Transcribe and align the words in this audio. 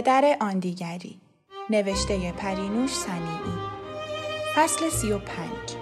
پدر 0.00 0.36
آن 0.40 0.58
دیگری 0.58 1.20
نوشته 1.70 2.32
پرینوش 2.32 2.94
سنیعی 2.94 3.58
فصل 4.54 4.88
سی 4.88 5.12
و 5.12 5.18
پنج 5.18 5.76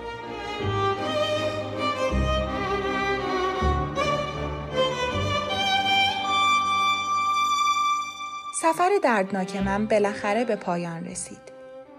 سفر 8.63 8.91
دردناک 9.03 9.57
من 9.57 9.87
بالاخره 9.87 10.45
به 10.45 10.57
پایان 10.57 11.05
رسید. 11.05 11.53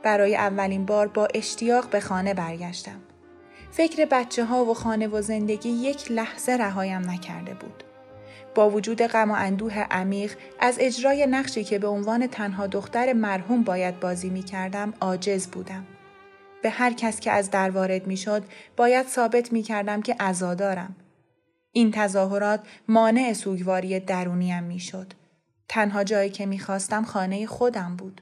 برای 0.03 0.35
اولین 0.35 0.85
بار 0.85 1.07
با 1.07 1.27
اشتیاق 1.33 1.89
به 1.89 1.99
خانه 1.99 2.33
برگشتم. 2.33 3.01
فکر 3.71 4.05
بچه 4.05 4.45
ها 4.45 4.65
و 4.65 4.73
خانه 4.73 5.07
و 5.07 5.21
زندگی 5.21 5.69
یک 5.69 6.11
لحظه 6.11 6.51
رهایم 6.51 7.09
نکرده 7.09 7.53
بود. 7.53 7.83
با 8.59 8.69
وجود 8.69 9.01
غم 9.01 9.31
و 9.31 9.33
اندوه 9.37 9.79
عمیق 9.79 10.37
از 10.59 10.77
اجرای 10.79 11.27
نقشی 11.27 11.63
که 11.63 11.79
به 11.79 11.87
عنوان 11.87 12.27
تنها 12.27 12.67
دختر 12.67 13.13
مرحوم 13.13 13.63
باید 13.63 13.99
بازی 13.99 14.29
می 14.29 14.43
کردم 14.43 14.93
عاجز 15.01 15.47
بودم. 15.47 15.85
به 16.63 16.69
هر 16.69 16.93
کس 16.93 17.19
که 17.19 17.31
از 17.31 17.51
در 17.51 17.69
وارد 17.69 18.07
می 18.07 18.17
شد 18.17 18.43
باید 18.77 19.07
ثابت 19.07 19.53
می 19.53 19.63
کردم 19.63 20.01
که 20.01 20.15
ازادارم. 20.19 20.95
این 21.71 21.91
تظاهرات 21.91 22.59
مانع 22.87 23.33
سوگواری 23.33 23.99
درونیم 23.99 24.63
می 24.63 24.79
شد. 24.79 25.13
تنها 25.67 26.03
جایی 26.03 26.29
که 26.29 26.45
می‌خواستم 26.45 27.03
خانه 27.03 27.45
خودم 27.45 27.95
بود. 27.95 28.21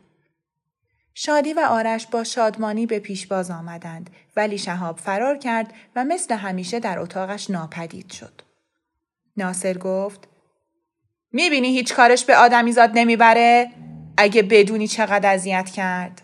شادی 1.13 1.53
و 1.53 1.59
آرش 1.69 2.07
با 2.07 2.23
شادمانی 2.23 2.85
به 2.85 2.99
پیش 2.99 3.27
باز 3.27 3.51
آمدند 3.51 4.09
ولی 4.35 4.57
شهاب 4.57 4.97
فرار 4.97 5.37
کرد 5.37 5.73
و 5.95 6.05
مثل 6.05 6.35
همیشه 6.35 6.79
در 6.79 6.99
اتاقش 6.99 7.49
ناپدید 7.49 8.11
شد. 8.11 8.46
ناصر 9.37 9.77
گفت 9.77 10.27
می‌بینی 11.31 11.67
هیچ 11.67 11.93
کارش 11.93 12.25
به 12.25 12.37
آدمیزاد 12.37 12.91
نمی‌بره؟ 12.93 13.71
اگه 14.17 14.41
بدونی 14.43 14.87
چقدر 14.87 15.33
اذیت 15.33 15.69
کرد. 15.69 16.21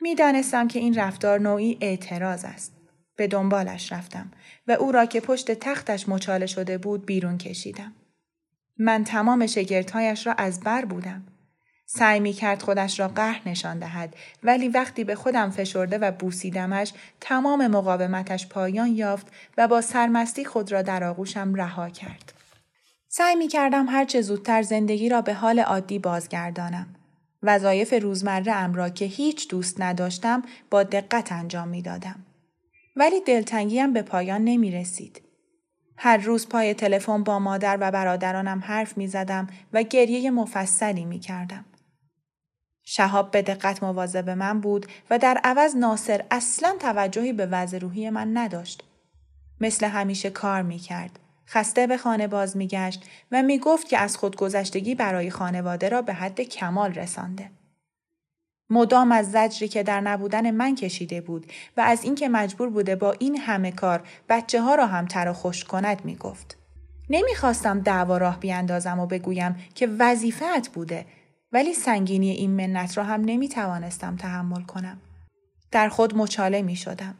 می‌دانستم 0.00 0.68
که 0.68 0.78
این 0.78 0.94
رفتار 0.94 1.40
نوعی 1.40 1.78
اعتراض 1.80 2.44
است. 2.44 2.76
به 3.16 3.26
دنبالش 3.26 3.92
رفتم 3.92 4.30
و 4.66 4.72
او 4.72 4.92
را 4.92 5.06
که 5.06 5.20
پشت 5.20 5.52
تختش 5.52 6.08
مچاله 6.08 6.46
شده 6.46 6.78
بود 6.78 7.06
بیرون 7.06 7.38
کشیدم. 7.38 7.92
من 8.78 9.04
تمام 9.04 9.46
شگردهایش 9.46 10.26
را 10.26 10.32
از 10.32 10.60
بر 10.60 10.84
بودم. 10.84 11.24
سعی 11.94 12.20
می 12.20 12.32
کرد 12.32 12.62
خودش 12.62 13.00
را 13.00 13.08
قهر 13.08 13.40
نشان 13.46 13.78
دهد 13.78 14.16
ولی 14.42 14.68
وقتی 14.68 15.04
به 15.04 15.14
خودم 15.14 15.50
فشرده 15.50 15.98
و 15.98 16.12
بوسیدمش 16.12 16.92
تمام 17.20 17.66
مقاومتش 17.66 18.46
پایان 18.46 18.96
یافت 18.96 19.26
و 19.58 19.68
با 19.68 19.80
سرمستی 19.80 20.44
خود 20.44 20.72
را 20.72 20.82
در 20.82 21.04
آغوشم 21.04 21.54
رها 21.54 21.90
کرد. 21.90 22.32
سعی 23.08 23.34
می 23.34 23.48
کردم 23.48 23.86
هرچه 23.88 24.20
زودتر 24.20 24.62
زندگی 24.62 25.08
را 25.08 25.22
به 25.22 25.34
حال 25.34 25.60
عادی 25.60 25.98
بازگردانم. 25.98 26.86
وظایف 27.42 27.94
روزمره 28.02 28.52
ام 28.52 28.74
را 28.74 28.88
که 28.88 29.04
هیچ 29.04 29.48
دوست 29.48 29.80
نداشتم 29.80 30.42
با 30.70 30.82
دقت 30.82 31.32
انجام 31.32 31.68
می 31.68 31.82
دادم. 31.82 32.26
ولی 32.96 33.20
دلتنگیم 33.20 33.92
به 33.92 34.02
پایان 34.02 34.44
نمی 34.44 34.70
رسید. 34.70 35.22
هر 35.96 36.16
روز 36.16 36.48
پای 36.48 36.74
تلفن 36.74 37.24
با 37.24 37.38
مادر 37.38 37.78
و 37.80 37.90
برادرانم 37.90 38.62
حرف 38.64 38.98
می 38.98 39.06
زدم 39.06 39.46
و 39.72 39.82
گریه 39.82 40.30
مفصلی 40.30 41.04
می 41.04 41.18
کردم. 41.18 41.64
شهاب 42.84 43.30
به 43.30 43.42
دقت 43.42 43.82
مواظب 43.82 44.30
من 44.30 44.60
بود 44.60 44.86
و 45.10 45.18
در 45.18 45.40
عوض 45.44 45.76
ناصر 45.76 46.24
اصلا 46.30 46.76
توجهی 46.80 47.32
به 47.32 47.46
وضع 47.46 47.78
روحی 47.78 48.10
من 48.10 48.36
نداشت. 48.36 48.84
مثل 49.60 49.86
همیشه 49.86 50.30
کار 50.30 50.62
می 50.62 50.78
کرد. 50.78 51.18
خسته 51.48 51.86
به 51.86 51.96
خانه 51.96 52.26
باز 52.26 52.56
می 52.56 52.66
گشت 52.66 53.04
و 53.32 53.42
می 53.42 53.58
گفت 53.58 53.88
که 53.88 53.98
از 53.98 54.16
خودگذشتگی 54.16 54.94
برای 54.94 55.30
خانواده 55.30 55.88
را 55.88 56.02
به 56.02 56.14
حد 56.14 56.40
کمال 56.40 56.94
رسانده. 56.94 57.50
مدام 58.70 59.12
از 59.12 59.30
زجری 59.30 59.68
که 59.68 59.82
در 59.82 60.00
نبودن 60.00 60.50
من 60.50 60.74
کشیده 60.74 61.20
بود 61.20 61.52
و 61.76 61.80
از 61.80 62.04
اینکه 62.04 62.28
مجبور 62.28 62.70
بوده 62.70 62.96
با 62.96 63.12
این 63.12 63.36
همه 63.36 63.72
کار 63.72 64.02
بچه 64.28 64.62
ها 64.62 64.74
را 64.74 64.86
هم 64.86 65.06
تر 65.06 65.28
و 65.28 65.32
خوش 65.32 65.64
کند 65.64 66.04
می 66.04 66.16
گفت. 66.16 66.56
نمی‌خواستم 67.10 67.80
دعوا 67.80 68.16
راه 68.16 68.40
بیاندازم 68.40 69.00
و 69.00 69.06
بگویم 69.06 69.56
که 69.74 69.86
وظیفت 69.98 70.68
بوده 70.68 71.06
ولی 71.52 71.74
سنگینی 71.74 72.30
این 72.30 72.50
منت 72.50 72.98
را 72.98 73.04
هم 73.04 73.20
نمی 73.24 73.48
توانستم 73.48 74.16
تحمل 74.16 74.62
کنم. 74.62 75.00
در 75.70 75.88
خود 75.88 76.16
مچاله 76.16 76.62
می 76.62 76.76
شدم. 76.76 77.14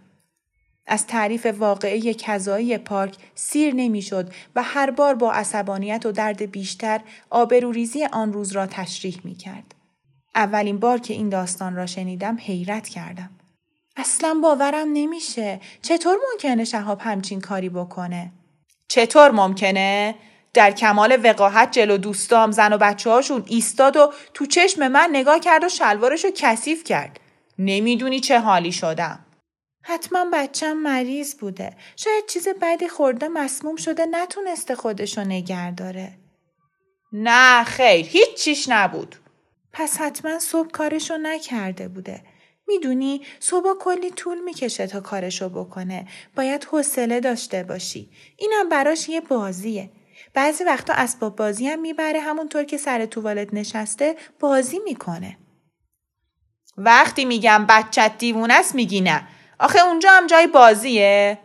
از 0.87 1.06
تعریف 1.06 1.47
واقعی 1.47 2.15
کذایی 2.15 2.78
پارک 2.78 3.16
سیر 3.34 3.75
نمی‌شد 3.75 4.32
و 4.56 4.62
هر 4.62 4.91
بار 4.91 5.15
با 5.15 5.32
عصبانیت 5.32 6.06
و 6.06 6.12
درد 6.12 6.50
بیشتر 6.50 7.00
آبروریزی 7.31 8.04
آن 8.04 8.32
روز 8.32 8.53
را 8.53 8.66
تشریح 8.66 9.21
می 9.25 9.34
کرد. 9.34 9.75
اولین 10.34 10.78
بار 10.78 10.98
که 10.98 11.15
این 11.15 11.28
داستان 11.28 11.76
را 11.76 11.87
شنیدم 11.87 12.37
حیرت 12.41 12.88
کردم. 12.88 13.31
اصلا 13.97 14.41
باورم 14.42 14.88
نمیشه. 14.92 15.60
چطور 15.82 16.16
ممکنه 16.32 16.65
شهاب 16.65 17.00
همچین 17.00 17.41
کاری 17.41 17.69
بکنه؟ 17.69 18.32
چطور 18.88 19.31
ممکنه؟ 19.31 20.15
در 20.54 20.70
کمال 20.70 21.20
وقاحت 21.24 21.72
جلو 21.72 21.96
دوستام 21.96 22.50
زن 22.50 22.72
و 22.72 22.78
بچه 22.78 23.10
هاشون 23.10 23.44
ایستاد 23.46 23.96
و 23.96 24.12
تو 24.34 24.46
چشم 24.46 24.88
من 24.88 25.08
نگاه 25.12 25.40
کرد 25.40 25.64
و 25.64 25.68
شلوارشو 25.68 26.28
کثیف 26.34 26.84
کرد. 26.84 27.20
نمی‌دونی 27.58 28.20
چه 28.20 28.38
حالی 28.38 28.72
شدم. 28.72 29.24
حتما 29.84 30.26
بچم 30.32 30.72
مریض 30.72 31.34
بوده. 31.34 31.76
شاید 31.96 32.26
چیز 32.26 32.48
بدی 32.62 32.88
خورده 32.88 33.28
مسموم 33.28 33.76
شده 33.76 34.06
نتونسته 34.06 34.74
خودشو 34.74 35.20
نگر 35.20 35.70
داره. 35.70 36.12
نه 37.12 37.64
خیر 37.64 38.06
هیچ 38.06 38.34
چیش 38.34 38.68
نبود. 38.68 39.16
پس 39.72 39.96
حتما 39.96 40.38
صبح 40.38 40.70
کارشو 40.70 41.16
نکرده 41.16 41.88
بوده. 41.88 42.22
می‌دونی 42.68 43.22
صبح 43.41 43.78
کلی 43.80 44.10
طول 44.10 44.38
می‌کشه 44.41 44.86
تا 44.86 45.00
کارشو 45.00 45.48
بکنه. 45.48 46.08
باید 46.36 46.64
حوصله 46.64 47.20
داشته 47.20 47.62
باشی. 47.62 48.10
اینم 48.36 48.68
براش 48.68 49.08
یه 49.08 49.20
بازیه. 49.20 49.91
بعضی 50.34 50.65
وقتا 50.65 50.93
اسباب 50.93 51.37
بازی 51.37 51.69
هم 51.69 51.81
می‌بره 51.81 52.20
همونطور 52.20 52.65
که 52.65 52.76
سر 52.76 53.06
توالت 53.06 53.54
نشسته 53.54 54.16
بازی 54.41 54.78
می‌کنه. 54.78 55.38
وقتی 56.76 57.24
میگم 57.24 57.66
بچت 57.68 58.18
دیوونه 58.18 58.54
است 58.54 58.74
میگی 58.74 59.01
نه. 59.01 59.28
آخه 59.59 59.86
اونجا 59.86 60.10
هم 60.10 60.27
جای 60.27 60.47
بازیه. 60.47 61.39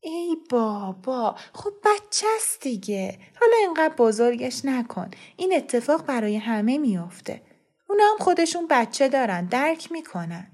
ای 0.00 0.36
بابا 0.50 1.36
خب 1.52 1.72
بچه 1.84 2.26
است 2.36 2.60
دیگه 2.60 3.18
حالا 3.40 3.56
اینقدر 3.60 3.94
بزرگش 3.94 4.64
نکن 4.64 5.10
این 5.36 5.56
اتفاق 5.56 6.06
برای 6.06 6.36
همه 6.36 6.78
میافته 6.78 7.42
اونا 7.88 8.04
هم 8.04 8.18
خودشون 8.24 8.66
بچه 8.70 9.08
دارن 9.08 9.44
درک 9.44 9.92
می‌کنن 9.92 10.50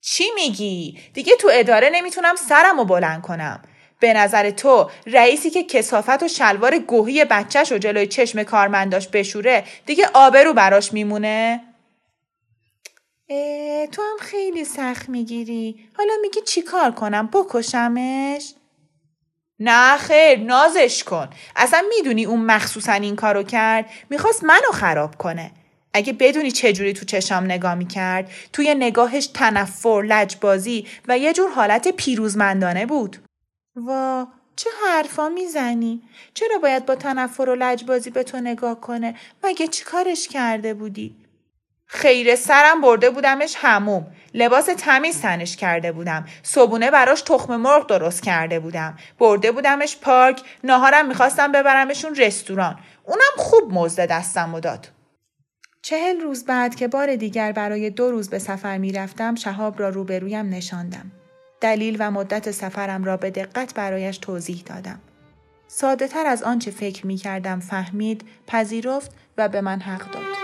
چی 0.00 0.24
میگی؟ 0.34 1.00
دیگه 1.14 1.36
تو 1.36 1.50
اداره 1.52 1.90
نمی‌تونم 1.92 2.36
سرم 2.36 2.78
رو 2.78 2.84
بلند 2.84 3.22
کنم 3.22 3.62
به 4.00 4.12
نظر 4.12 4.50
تو 4.50 4.90
رئیسی 5.06 5.50
که 5.50 5.64
کسافت 5.64 6.22
و 6.22 6.28
شلوار 6.28 6.78
گوهی 6.78 7.24
بچهش 7.24 7.72
و 7.72 7.78
جلوی 7.78 8.06
چشم 8.06 8.42
کارمنداش 8.42 9.08
بشوره 9.08 9.64
دیگه 9.86 10.08
آبرو 10.14 10.52
براش 10.52 10.92
میمونه؟ 10.92 11.60
تو 13.92 14.02
هم 14.02 14.16
خیلی 14.20 14.64
سخت 14.64 15.08
می‌گیری. 15.08 15.88
حالا 15.96 16.12
میگی 16.22 16.40
چی 16.40 16.62
کار 16.62 16.90
کنم؟ 16.90 17.28
بکشمش؟ 17.32 18.54
نه 19.60 19.96
خیر 19.96 20.38
نازش 20.38 21.04
کن. 21.04 21.28
اصلا 21.56 21.82
می‌دونی 21.88 22.24
اون 22.24 22.40
مخصوصا 22.40 22.92
این 22.92 23.16
کارو 23.16 23.42
کرد؟ 23.42 23.90
می‌خواست 24.10 24.44
منو 24.44 24.72
خراب 24.72 25.16
کنه. 25.16 25.50
اگه 25.92 26.12
بدونی 26.12 26.50
چجوری 26.50 26.92
تو 26.92 27.04
چشام 27.04 27.44
نگاه 27.44 27.74
می‌کرد 27.74 28.30
توی 28.52 28.74
نگاهش 28.74 29.26
تنفر 29.26 30.02
لجبازی 30.08 30.86
و 31.08 31.18
یه 31.18 31.32
جور 31.32 31.50
حالت 31.50 31.88
پیروزمندانه 31.88 32.86
بود 32.86 33.16
وا. 33.76 34.28
چه 34.56 34.70
حرفا 34.86 35.28
می‌زنی؟ 35.28 36.02
چرا 36.34 36.58
باید 36.58 36.86
با 36.86 36.94
تنفر 36.94 37.48
و 37.48 37.54
لجبازی 37.54 38.10
به 38.10 38.22
تو 38.22 38.40
نگاه 38.40 38.80
کنه؟ 38.80 39.14
مگه 39.44 39.68
چی 39.68 39.84
کارش 39.84 40.28
کرده 40.28 40.74
بودی؟ 40.74 41.16
خیر 41.86 42.36
سرم 42.36 42.80
برده 42.80 43.10
بودمش 43.10 43.54
هموم. 43.58 44.06
لباس 44.34 44.66
تمیز 44.78 45.20
تنش 45.20 45.56
کرده 45.56 45.92
بودم. 45.92 46.26
صبونه 46.42 46.90
براش 46.90 47.22
تخم 47.22 47.56
مرغ 47.56 47.86
درست 47.86 48.22
کرده 48.22 48.60
بودم. 48.60 48.96
برده 49.18 49.52
بودمش 49.52 49.96
پارک. 49.96 50.42
ناهارم 50.64 51.08
می‌خواستم 51.08 51.52
ببرمشون 51.52 52.14
رستوران. 52.14 52.78
اونم 53.04 53.36
خوب 53.36 53.72
مزد 53.72 54.00
دستم 54.00 54.54
و 54.54 54.60
داد. 54.60 54.88
چهل 55.82 56.20
روز 56.20 56.44
بعد 56.44 56.74
که 56.74 56.88
بار 56.88 57.16
دیگر 57.16 57.52
برای 57.52 57.90
دو 57.90 58.10
روز 58.10 58.30
به 58.30 58.38
سفر 58.38 58.78
می‌رفتم 58.78 59.34
شهاب 59.34 59.80
را 59.80 59.88
روبرویم 59.88 60.48
نشاندم. 60.48 61.10
دلیل 61.60 61.96
و 62.00 62.10
مدت 62.10 62.50
سفرم 62.50 63.04
را 63.04 63.16
به 63.16 63.30
دقت 63.30 63.74
برایش 63.74 64.18
توضیح 64.18 64.62
دادم 64.66 65.00
ساده 65.68 66.08
تر 66.08 66.26
از 66.26 66.42
آنچه 66.42 66.70
فکر 66.70 67.06
می 67.06 67.16
کردم 67.16 67.60
فهمید 67.60 68.24
پذیرفت 68.46 69.10
و 69.38 69.48
به 69.48 69.60
من 69.60 69.80
حق 69.80 70.10
داد 70.10 70.36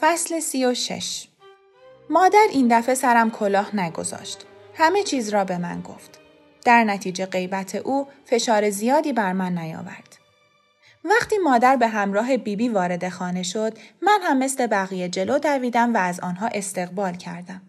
فصل 0.00 0.40
سی 0.40 0.64
و 0.64 0.74
شش 0.74 1.28
مادر 2.10 2.46
این 2.52 2.78
دفعه 2.78 2.94
سرم 2.94 3.30
کلاه 3.30 3.76
نگذاشت. 3.76 4.46
همه 4.74 5.02
چیز 5.02 5.28
را 5.28 5.44
به 5.44 5.58
من 5.58 5.80
گفت. 5.80 6.21
در 6.64 6.84
نتیجه 6.84 7.26
غیبت 7.26 7.74
او 7.74 8.08
فشار 8.24 8.70
زیادی 8.70 9.12
بر 9.12 9.32
من 9.32 9.58
نیاورد. 9.58 10.16
وقتی 11.04 11.38
مادر 11.38 11.76
به 11.76 11.88
همراه 11.88 12.36
بیبی 12.36 12.68
وارد 12.68 13.08
خانه 13.08 13.42
شد، 13.42 13.78
من 14.02 14.18
هم 14.22 14.38
مثل 14.38 14.66
بقیه 14.66 15.08
جلو 15.08 15.38
دویدم 15.38 15.94
و 15.94 15.96
از 15.96 16.20
آنها 16.20 16.46
استقبال 16.46 17.14
کردم. 17.14 17.62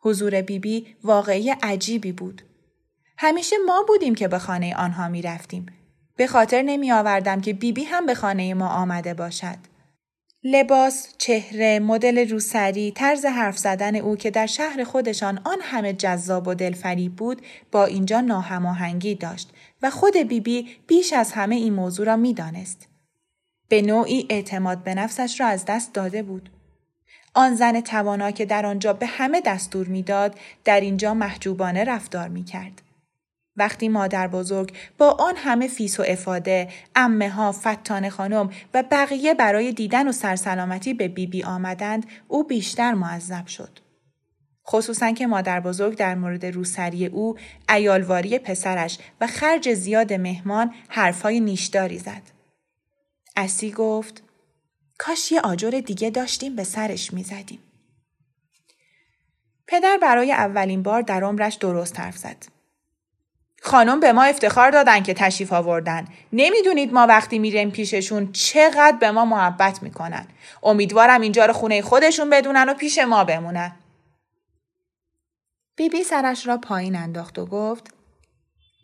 حضور 0.00 0.42
بیبی 0.42 0.96
واقعی 1.04 1.50
عجیبی 1.50 2.12
بود. 2.12 2.42
همیشه 3.18 3.56
ما 3.66 3.84
بودیم 3.88 4.14
که 4.14 4.28
به 4.28 4.38
خانه 4.38 4.76
آنها 4.76 5.08
می 5.08 5.22
رفتیم. 5.22 5.66
به 6.16 6.26
خاطر 6.26 6.62
نمی 6.62 6.92
آوردم 6.92 7.40
که 7.40 7.52
بیبی 7.52 7.84
هم 7.84 8.06
به 8.06 8.14
خانه 8.14 8.54
ما 8.54 8.68
آمده 8.68 9.14
باشد. 9.14 9.73
لباس، 10.46 11.08
چهره، 11.18 11.78
مدل 11.78 12.30
روسری، 12.30 12.92
طرز 12.92 13.24
حرف 13.24 13.58
زدن 13.58 13.96
او 13.96 14.16
که 14.16 14.30
در 14.30 14.46
شهر 14.46 14.84
خودشان 14.84 15.40
آن 15.44 15.58
همه 15.62 15.92
جذاب 15.92 16.48
و 16.48 16.54
دلفری 16.54 17.08
بود 17.08 17.42
با 17.72 17.84
اینجا 17.84 18.20
ناهماهنگی 18.20 19.14
داشت 19.14 19.50
و 19.82 19.90
خود 19.90 20.16
بیبی 20.16 20.40
بی 20.40 20.68
بیش 20.86 21.12
از 21.12 21.32
همه 21.32 21.54
این 21.54 21.74
موضوع 21.74 22.06
را 22.06 22.16
می‌دانست. 22.16 22.88
به 23.68 23.82
نوعی 23.82 24.26
اعتماد 24.30 24.82
به 24.82 24.94
نفسش 24.94 25.40
را 25.40 25.46
از 25.46 25.64
دست 25.64 25.94
داده 25.94 26.22
بود. 26.22 26.50
آن 27.34 27.54
زن 27.54 27.80
توانا 27.80 28.30
که 28.30 28.44
در 28.44 28.66
آنجا 28.66 28.92
به 28.92 29.06
همه 29.06 29.40
دستور 29.40 29.88
می‌داد 29.88 30.38
در 30.64 30.80
اینجا 30.80 31.14
محجوبانه 31.14 31.84
رفتار 31.84 32.28
می 32.28 32.44
کرد. 32.44 32.82
وقتی 33.56 33.88
مادر 33.88 34.28
بزرگ 34.28 34.76
با 34.98 35.10
آن 35.10 35.36
همه 35.36 35.68
فیس 35.68 36.00
و 36.00 36.04
افاده، 36.06 36.68
امه 36.94 37.30
ها، 37.30 37.52
فتان 37.52 38.08
خانم 38.08 38.50
و 38.74 38.82
بقیه 38.90 39.34
برای 39.34 39.72
دیدن 39.72 40.08
و 40.08 40.12
سرسلامتی 40.12 40.94
به 40.94 41.08
بیبی 41.08 41.26
بی 41.26 41.44
آمدند، 41.44 42.06
او 42.28 42.44
بیشتر 42.44 42.94
معذب 42.94 43.46
شد. 43.46 43.78
خصوصا 44.66 45.12
که 45.12 45.26
مادر 45.26 45.60
بزرگ 45.60 45.96
در 45.96 46.14
مورد 46.14 46.46
روسری 46.46 47.06
او، 47.06 47.36
ایالواری 47.68 48.38
پسرش 48.38 48.98
و 49.20 49.26
خرج 49.26 49.74
زیاد 49.74 50.12
مهمان 50.12 50.74
حرفهای 50.88 51.40
نیشداری 51.40 51.98
زد. 51.98 52.22
اسی 53.36 53.70
گفت 53.70 54.22
کاش 54.98 55.32
یه 55.32 55.40
آجر 55.40 55.70
دیگه 55.70 56.10
داشتیم 56.10 56.56
به 56.56 56.64
سرش 56.64 57.12
می‌زدیم. 57.12 57.58
پدر 59.66 59.98
برای 60.02 60.32
اولین 60.32 60.82
بار 60.82 61.02
در 61.02 61.24
عمرش 61.24 61.54
درست 61.54 62.00
حرف 62.00 62.16
زد. 62.16 62.53
خانم 63.64 64.00
به 64.00 64.12
ما 64.12 64.24
افتخار 64.24 64.70
دادن 64.70 65.02
که 65.02 65.14
تشریف 65.14 65.52
آوردن. 65.52 66.08
نمی‌دونید 66.32 66.92
ما 66.92 67.06
وقتی 67.06 67.38
میریم 67.38 67.70
پیششون 67.70 68.32
چقدر 68.32 68.96
به 69.00 69.10
ما 69.10 69.24
محبت 69.24 69.82
می‌کنن. 69.82 70.26
امیدوارم 70.62 71.20
اینجا 71.20 71.46
رو 71.46 71.52
خونه 71.52 71.82
خودشون 71.82 72.30
بدونن 72.30 72.68
و 72.68 72.74
پیش 72.74 72.98
ما 72.98 73.24
بمونن. 73.24 73.72
بیبی 75.76 75.98
بی 75.98 76.04
سرش 76.04 76.46
را 76.46 76.56
پایین 76.56 76.96
انداخت 76.96 77.38
و 77.38 77.46
گفت 77.46 77.94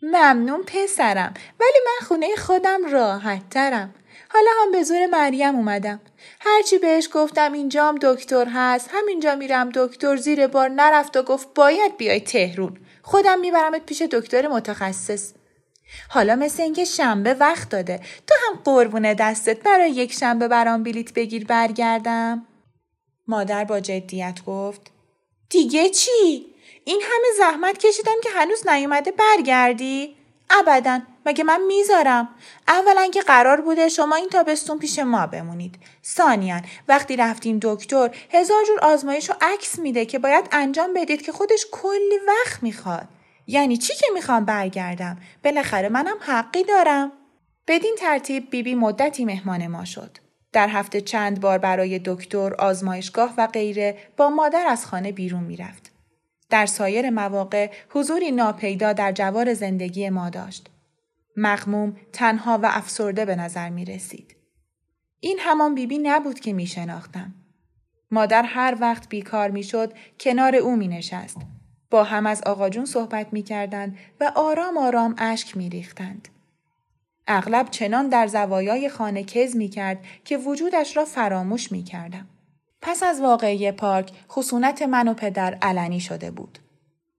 ممنون 0.01 0.63
پسرم 0.63 1.33
ولی 1.59 1.79
من 1.85 2.07
خونه 2.07 2.35
خودم 2.35 2.91
راحت 2.91 3.49
ترم. 3.49 3.93
حالا 4.29 4.51
هم 4.61 4.71
به 4.71 4.83
زور 4.83 5.05
مریم 5.05 5.55
اومدم. 5.55 5.99
هرچی 6.39 6.77
بهش 6.77 7.09
گفتم 7.13 7.53
اینجام 7.53 7.97
دکتر 8.01 8.47
هست 8.53 8.89
همینجا 8.93 9.35
میرم 9.35 9.69
دکتر 9.69 10.15
زیر 10.15 10.47
بار 10.47 10.69
نرفت 10.69 11.17
و 11.17 11.23
گفت 11.23 11.53
باید 11.55 11.97
بیای 11.97 12.19
تهرون. 12.19 12.77
خودم 13.01 13.39
میبرمت 13.39 13.85
پیش 13.85 14.01
دکتر 14.01 14.47
متخصص. 14.47 15.33
حالا 16.09 16.35
مثل 16.35 16.63
اینکه 16.63 16.85
شنبه 16.85 17.33
وقت 17.33 17.69
داده 17.69 17.97
تو 17.97 18.35
هم 18.47 18.59
قربون 18.63 19.13
دستت 19.13 19.63
برای 19.63 19.91
یک 19.91 20.13
شنبه 20.13 20.47
برام 20.47 20.83
بلیت 20.83 21.13
بگیر 21.13 21.45
برگردم. 21.45 22.47
مادر 23.27 23.63
با 23.63 23.79
جدیت 23.79 24.45
گفت 24.45 24.81
دیگه 25.49 25.89
چی؟ 25.89 26.45
این 26.85 27.01
همه 27.01 27.27
زحمت 27.37 27.77
کشیدم 27.77 28.15
که 28.23 28.29
هنوز 28.29 28.67
نیومده 28.67 29.11
برگردی؟ 29.11 30.15
ابدا. 30.59 30.99
مگه 31.25 31.43
من 31.43 31.61
می‌ذارم؟ 31.67 32.29
اولا 32.67 33.07
که 33.13 33.21
قرار 33.21 33.61
بوده 33.61 33.89
شما 33.89 34.15
این 34.15 34.29
تابستون 34.29 34.79
پیش 34.79 34.99
ما 34.99 35.27
بمونید. 35.27 35.75
ثانیا 36.05 36.61
وقتی 36.87 37.15
رفتیم 37.15 37.59
دکتر 37.61 38.09
هزار 38.31 38.65
جور 38.67 38.79
آزمایش 38.79 39.29
و 39.29 39.33
عکس 39.41 39.79
میده 39.79 40.05
که 40.05 40.19
باید 40.19 40.45
انجام 40.51 40.93
بدید 40.93 41.21
که 41.21 41.31
خودش 41.31 41.65
کلی 41.71 42.19
وقت 42.27 42.63
می‌خواد. 42.63 43.07
یعنی 43.47 43.77
چی 43.77 43.93
که 43.95 44.05
می‌خوام 44.13 44.45
برگردم؟ 44.45 45.17
بالاخره 45.43 45.89
منم 45.89 46.17
حقی 46.19 46.63
دارم. 46.63 47.11
بدین 47.67 47.95
ترتیب 47.99 48.49
بیبی 48.49 48.63
بی 48.63 48.75
مدتی 48.75 49.25
مهمان 49.25 49.67
ما 49.67 49.85
شد. 49.85 50.17
در 50.53 50.67
هفته 50.67 51.01
چند 51.01 51.41
بار 51.41 51.57
برای 51.57 52.01
دکتر 52.05 52.53
آزمایشگاه 52.53 53.33
و 53.37 53.47
غیره 53.47 53.97
با 54.17 54.29
مادر 54.29 54.65
از 54.67 54.85
خانه 54.85 55.11
بیرون 55.11 55.43
می‌رفت. 55.43 55.90
در 56.51 56.65
سایر 56.65 57.09
مواقع 57.09 57.71
حضوری 57.89 58.31
ناپیدا 58.31 58.93
در 58.93 59.11
جوار 59.11 59.53
زندگی 59.53 60.09
ما 60.09 60.29
داشت 60.29 60.69
مغموم، 61.37 61.95
تنها 62.13 62.59
و 62.63 62.65
افسرده 62.65 63.25
به 63.25 63.35
نظر 63.35 63.69
می 63.69 63.85
رسید. 63.85 64.35
این 65.19 65.37
همان 65.39 65.75
بیبی 65.75 65.97
نبود 65.97 66.39
که 66.39 66.53
می 66.53 66.67
شناختم. 66.67 67.33
مادر 68.11 68.43
هر 68.43 68.77
وقت 68.81 69.09
بیکار 69.09 69.51
می 69.51 69.63
شد 69.63 69.93
کنار 70.19 70.55
او 70.55 70.75
می 70.75 70.87
نشست. 70.87 71.37
با 71.89 72.03
هم 72.03 72.25
از 72.25 72.41
آقا 72.41 72.69
جون 72.69 72.85
صحبت 72.85 73.33
می 73.33 73.43
کردند 73.43 73.97
و 74.19 74.31
آرام 74.35 74.77
آرام 74.77 75.15
اشک 75.17 75.57
می 75.57 75.69
ریختند. 75.69 76.27
اغلب 77.27 77.69
چنان 77.69 78.09
در 78.09 78.27
زوایای 78.27 78.89
خانه 78.89 79.23
کز 79.23 79.55
می 79.55 79.69
کرد 79.69 80.05
که 80.25 80.37
وجودش 80.37 80.97
را 80.97 81.05
فراموش 81.05 81.71
می 81.71 81.83
کردم. 81.83 82.27
پس 82.81 83.03
از 83.03 83.21
واقعی 83.21 83.71
پارک 83.71 84.11
خصونت 84.29 84.81
من 84.81 85.07
و 85.07 85.13
پدر 85.13 85.57
علنی 85.61 85.99
شده 85.99 86.31
بود. 86.31 86.59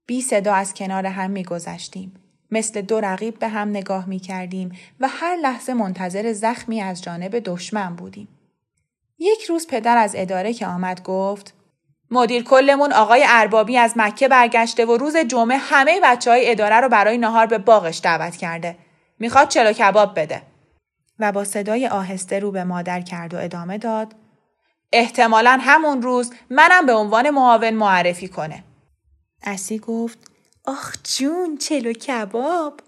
بی 0.06 0.22
صدا 0.22 0.54
از 0.54 0.74
کنار 0.74 1.06
هم 1.06 1.30
می 1.30 1.44
گذشتیم. 1.44 2.14
مثل 2.50 2.80
دو 2.80 3.00
رقیب 3.00 3.38
به 3.38 3.48
هم 3.48 3.68
نگاه 3.68 4.08
می 4.08 4.18
کردیم 4.18 4.72
و 5.00 5.08
هر 5.08 5.36
لحظه 5.36 5.74
منتظر 5.74 6.32
زخمی 6.32 6.80
از 6.80 7.02
جانب 7.02 7.38
دشمن 7.44 7.96
بودیم. 7.96 8.28
یک 9.18 9.42
روز 9.42 9.66
پدر 9.66 9.96
از 9.96 10.12
اداره 10.16 10.52
که 10.52 10.66
آمد 10.66 11.02
گفت 11.02 11.54
مدیر 12.10 12.42
کلمون 12.42 12.92
آقای 12.92 13.24
اربابی 13.28 13.76
از 13.76 13.92
مکه 13.96 14.28
برگشته 14.28 14.86
و 14.86 14.96
روز 14.96 15.16
جمعه 15.16 15.56
همه 15.56 16.00
بچه 16.04 16.30
های 16.30 16.50
اداره 16.50 16.76
رو 16.76 16.88
برای 16.88 17.18
نهار 17.18 17.46
به 17.46 17.58
باغش 17.58 18.00
دعوت 18.04 18.36
کرده. 18.36 18.76
می‌خواد 19.18 19.48
چلو 19.48 19.72
کباب 19.72 20.20
بده. 20.20 20.42
و 21.18 21.32
با 21.32 21.44
صدای 21.44 21.88
آهسته 21.88 22.38
رو 22.38 22.50
به 22.50 22.64
مادر 22.64 23.00
کرد 23.00 23.34
و 23.34 23.38
ادامه 23.38 23.78
داد. 23.78 24.14
احتمالا 24.92 25.58
همون 25.60 26.02
روز 26.02 26.32
منم 26.50 26.86
به 26.86 26.92
عنوان 26.92 27.30
معاون 27.30 27.70
معرفی 27.70 28.28
کنه. 28.28 28.64
اسی 29.42 29.78
گفت 29.78 30.18
آخ 30.64 30.96
جون 31.04 31.58
چلو 31.58 31.92
کباب 31.92 32.80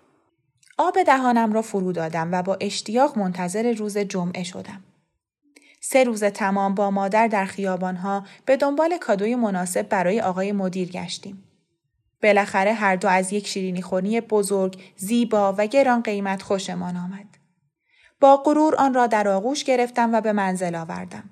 آب 0.79 1.03
دهانم 1.03 1.53
را 1.53 1.63
فرو 1.63 1.93
دادم 1.93 2.33
و 2.33 2.43
با 2.43 2.57
اشتیاق 2.61 3.19
منتظر 3.19 3.73
روز 3.73 3.99
جمعه 3.99 4.43
شدم. 4.43 4.85
سه 5.81 6.05
روز 6.05 6.25
تمام 6.25 6.75
با 6.75 6.91
مادر 6.91 7.27
در 7.27 7.45
خیابانها 7.45 8.25
به 8.45 8.57
دنبال 8.57 8.99
کادوی 8.99 9.35
مناسب 9.35 9.89
برای 9.89 10.21
آقای 10.21 10.53
مدیر 10.53 10.89
گشتیم. 10.89 11.45
بالاخره 12.23 12.73
هر 12.73 12.97
دو 12.97 13.09
از 13.09 13.33
یک 13.33 13.47
شیرینی 13.47 13.83
خورنی 13.83 14.21
بزرگ، 14.21 14.83
زیبا 14.97 15.55
و 15.59 15.67
گران 15.67 16.03
قیمت 16.03 16.43
خوشمان 16.43 16.97
آمد. 16.97 17.27
با 18.21 18.37
غرور 18.37 18.77
آن 18.77 18.95
را 18.95 19.07
در 19.07 19.29
آغوش 19.29 19.65
گرفتم 19.65 20.15
و 20.15 20.21
به 20.21 20.33
منزل 20.33 20.75
آوردم. 20.75 21.31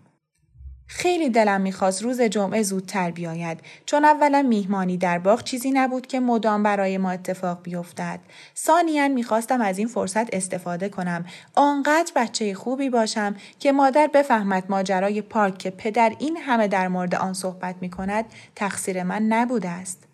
خیلی 0.95 1.31
دلم 1.31 1.61
می‌خواست 1.61 2.03
روز 2.03 2.21
جمعه 2.21 2.63
زودتر 2.63 3.11
بیاید 3.11 3.61
چون 3.87 4.05
اولا 4.05 4.43
میهمانی 4.43 4.97
در 4.97 5.19
باغ 5.19 5.43
چیزی 5.43 5.71
نبود 5.71 6.07
که 6.07 6.21
مدام 6.21 6.63
برای 6.63 6.99
ما 6.99 7.11
اتفاق 7.11 7.63
بیفتد. 7.63 8.21
ثانیا 8.57 9.09
می‌خواستم 9.09 9.61
از 9.61 9.79
این 9.79 9.89
فرصت 9.89 10.35
استفاده 10.35 10.89
کنم. 10.89 11.25
آنقدر 11.55 12.13
بچه 12.17 12.55
خوبی 12.55 12.91
باشم 12.91 13.37
که 13.59 13.73
مادر 13.73 14.11
بفهمد 14.15 14.65
ماجرای 14.69 15.23
پارک 15.23 15.59
که 15.59 15.71
پدر 15.71 16.13
این 16.19 16.37
همه 16.37 16.69
در 16.69 16.89
مورد 16.89 17.15
آن 17.15 17.33
صحبت 17.33 17.75
می‌کند 17.81 18.25
تقصیر 18.57 19.03
من 19.03 19.23
نبوده 19.23 19.69
است. 19.69 20.05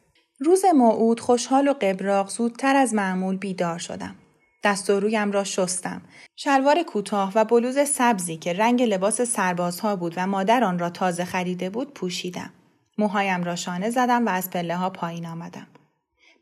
روز 0.40 0.64
موعود 0.74 1.20
خوشحال 1.20 1.68
و 1.68 1.74
قبراق 1.80 2.28
زودتر 2.28 2.76
از 2.76 2.94
معمول 2.94 3.36
بیدار 3.36 3.78
شدم. 3.78 4.14
دست 4.62 4.90
و 4.90 5.00
رویم 5.00 5.32
را 5.32 5.44
شستم. 5.44 6.02
شلوار 6.36 6.82
کوتاه 6.82 7.32
و 7.34 7.44
بلوز 7.44 7.78
سبزی 7.88 8.36
که 8.36 8.52
رنگ 8.52 8.82
لباس 8.82 9.20
سربازها 9.20 9.96
بود 9.96 10.14
و 10.16 10.26
مادر 10.26 10.64
آن 10.64 10.78
را 10.78 10.90
تازه 10.90 11.24
خریده 11.24 11.70
بود 11.70 11.94
پوشیدم. 11.94 12.52
موهایم 12.98 13.44
را 13.44 13.56
شانه 13.56 13.90
زدم 13.90 14.26
و 14.26 14.28
از 14.28 14.50
پله 14.50 14.76
ها 14.76 14.90
پایین 14.90 15.26
آمدم. 15.26 15.66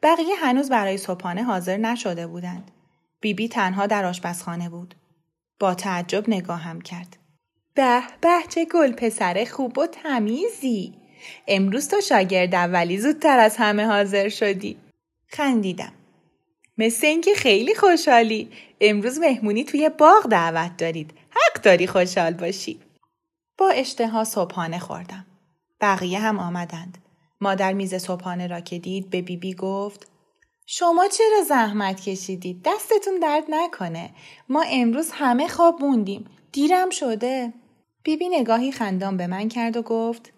بقیه 0.02 0.36
هنوز 0.36 0.68
برای 0.68 0.98
صبحانه 0.98 1.42
حاضر 1.42 1.76
نشده 1.76 2.26
بودند. 2.26 2.70
بیبی 3.20 3.42
بی 3.42 3.48
تنها 3.48 3.86
در 3.86 4.04
آشپزخانه 4.04 4.68
بود. 4.68 4.94
با 5.60 5.74
تعجب 5.74 6.24
نگاهم 6.28 6.80
کرد. 6.80 7.16
به 7.74 8.00
به 8.20 8.38
چه 8.48 8.64
گل 8.64 8.92
پسر 8.92 9.46
خوب 9.50 9.78
و 9.78 9.86
تمیزی. 9.86 10.94
امروز 11.48 11.88
تو 11.88 12.00
شاگرد 12.00 12.54
اولی 12.54 12.98
زودتر 12.98 13.38
از 13.38 13.56
همه 13.56 13.86
حاضر 13.86 14.28
شدی. 14.28 14.76
خندیدم. 15.28 15.92
مثل 16.78 17.06
اینکه 17.06 17.34
خیلی 17.34 17.74
خوشحالی. 17.74 18.50
امروز 18.80 19.18
مهمونی 19.18 19.64
توی 19.64 19.88
باغ 19.88 20.26
دعوت 20.26 20.76
دارید. 20.76 21.10
حق 21.30 21.62
داری 21.62 21.86
خوشحال 21.86 22.32
باشی. 22.32 22.80
با 23.58 23.68
اشتها 23.68 24.24
صبحانه 24.24 24.78
خوردم. 24.78 25.26
بقیه 25.80 26.18
هم 26.18 26.38
آمدند. 26.38 26.98
مادر 27.40 27.72
میز 27.72 27.94
صبحانه 27.94 28.46
را 28.46 28.60
که 28.60 28.78
دید 28.78 29.10
به 29.10 29.22
بیبی 29.22 29.36
بی 29.36 29.54
گفت 29.54 30.06
شما 30.66 31.08
چرا 31.08 31.42
زحمت 31.48 32.00
کشیدید؟ 32.00 32.60
دستتون 32.64 33.18
درد 33.18 33.44
نکنه. 33.48 34.10
ما 34.48 34.64
امروز 34.72 35.10
همه 35.12 35.48
خواب 35.48 35.82
موندیم. 35.82 36.24
دیرم 36.52 36.90
شده. 36.90 37.52
بیبی 38.02 38.28
بی 38.28 38.36
نگاهی 38.38 38.72
خندان 38.72 39.16
به 39.16 39.26
من 39.26 39.48
کرد 39.48 39.76
و 39.76 39.82
گفت 39.82 40.32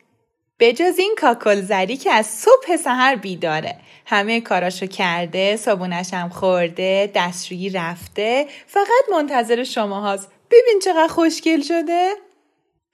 بجز 0.61 0.99
این 0.99 1.15
کاکل 1.21 1.61
زری 1.61 1.97
که 1.97 2.11
از 2.13 2.27
صبح 2.27 2.77
سحر 2.77 3.17
بیداره. 3.17 3.81
همه 4.11 4.41
کاراشو 4.41 4.87
کرده 4.87 5.57
صابونش 5.57 6.15
هم 6.15 6.29
خورده 6.29 7.13
دستشویی 7.15 7.71
رفته. 7.71 8.47
فقط 8.67 9.05
منتظر 9.13 9.65
شما 9.65 10.01
هاست 10.01 10.29
ببین 10.51 10.81
چقدر 10.85 11.09
خوشگل 11.09 11.63
شده. 11.63 12.15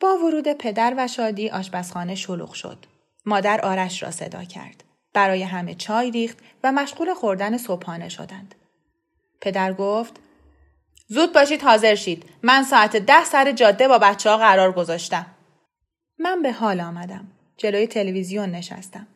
با 0.01 0.19
ورود 0.19 0.53
پدر 0.53 0.95
و 0.97 1.09
شادی 1.09 1.51
آشپزخانه 1.51 2.15
شلوغ 2.15 2.53
شد. 2.53 2.87
مادر 3.27 3.61
آرش 3.61 4.03
را 4.03 4.11
صدا 4.11 4.45
کرد. 4.45 4.85
برای 5.13 5.43
همه 5.43 5.75
چای 5.75 6.11
ریخت 6.11 6.39
و 6.65 6.73
مشغول 6.73 7.15
خوردن 7.15 7.57
صبحانه 7.57 8.09
شدند. 8.09 8.55
پدر 9.41 9.73
گفت 9.73 10.17
زود 11.09 11.33
باشید 11.33 11.63
حاضر 11.63 11.95
شید. 11.95 12.25
من 12.43 12.63
ساعت 12.63 12.97
ده 12.97 13.25
سر 13.25 13.53
جاده 13.53 13.89
با 13.89 13.99
بچه 13.99 14.31
ها 14.31 14.37
قرار 14.37 14.73
گذاشتم. 14.73 15.27
من 16.19 16.43
به 16.43 16.53
حال 16.53 16.81
آمدم. 16.81 17.27
جلوی 17.57 17.87
تلویزیون 17.87 18.51
نشستم. 18.51 19.07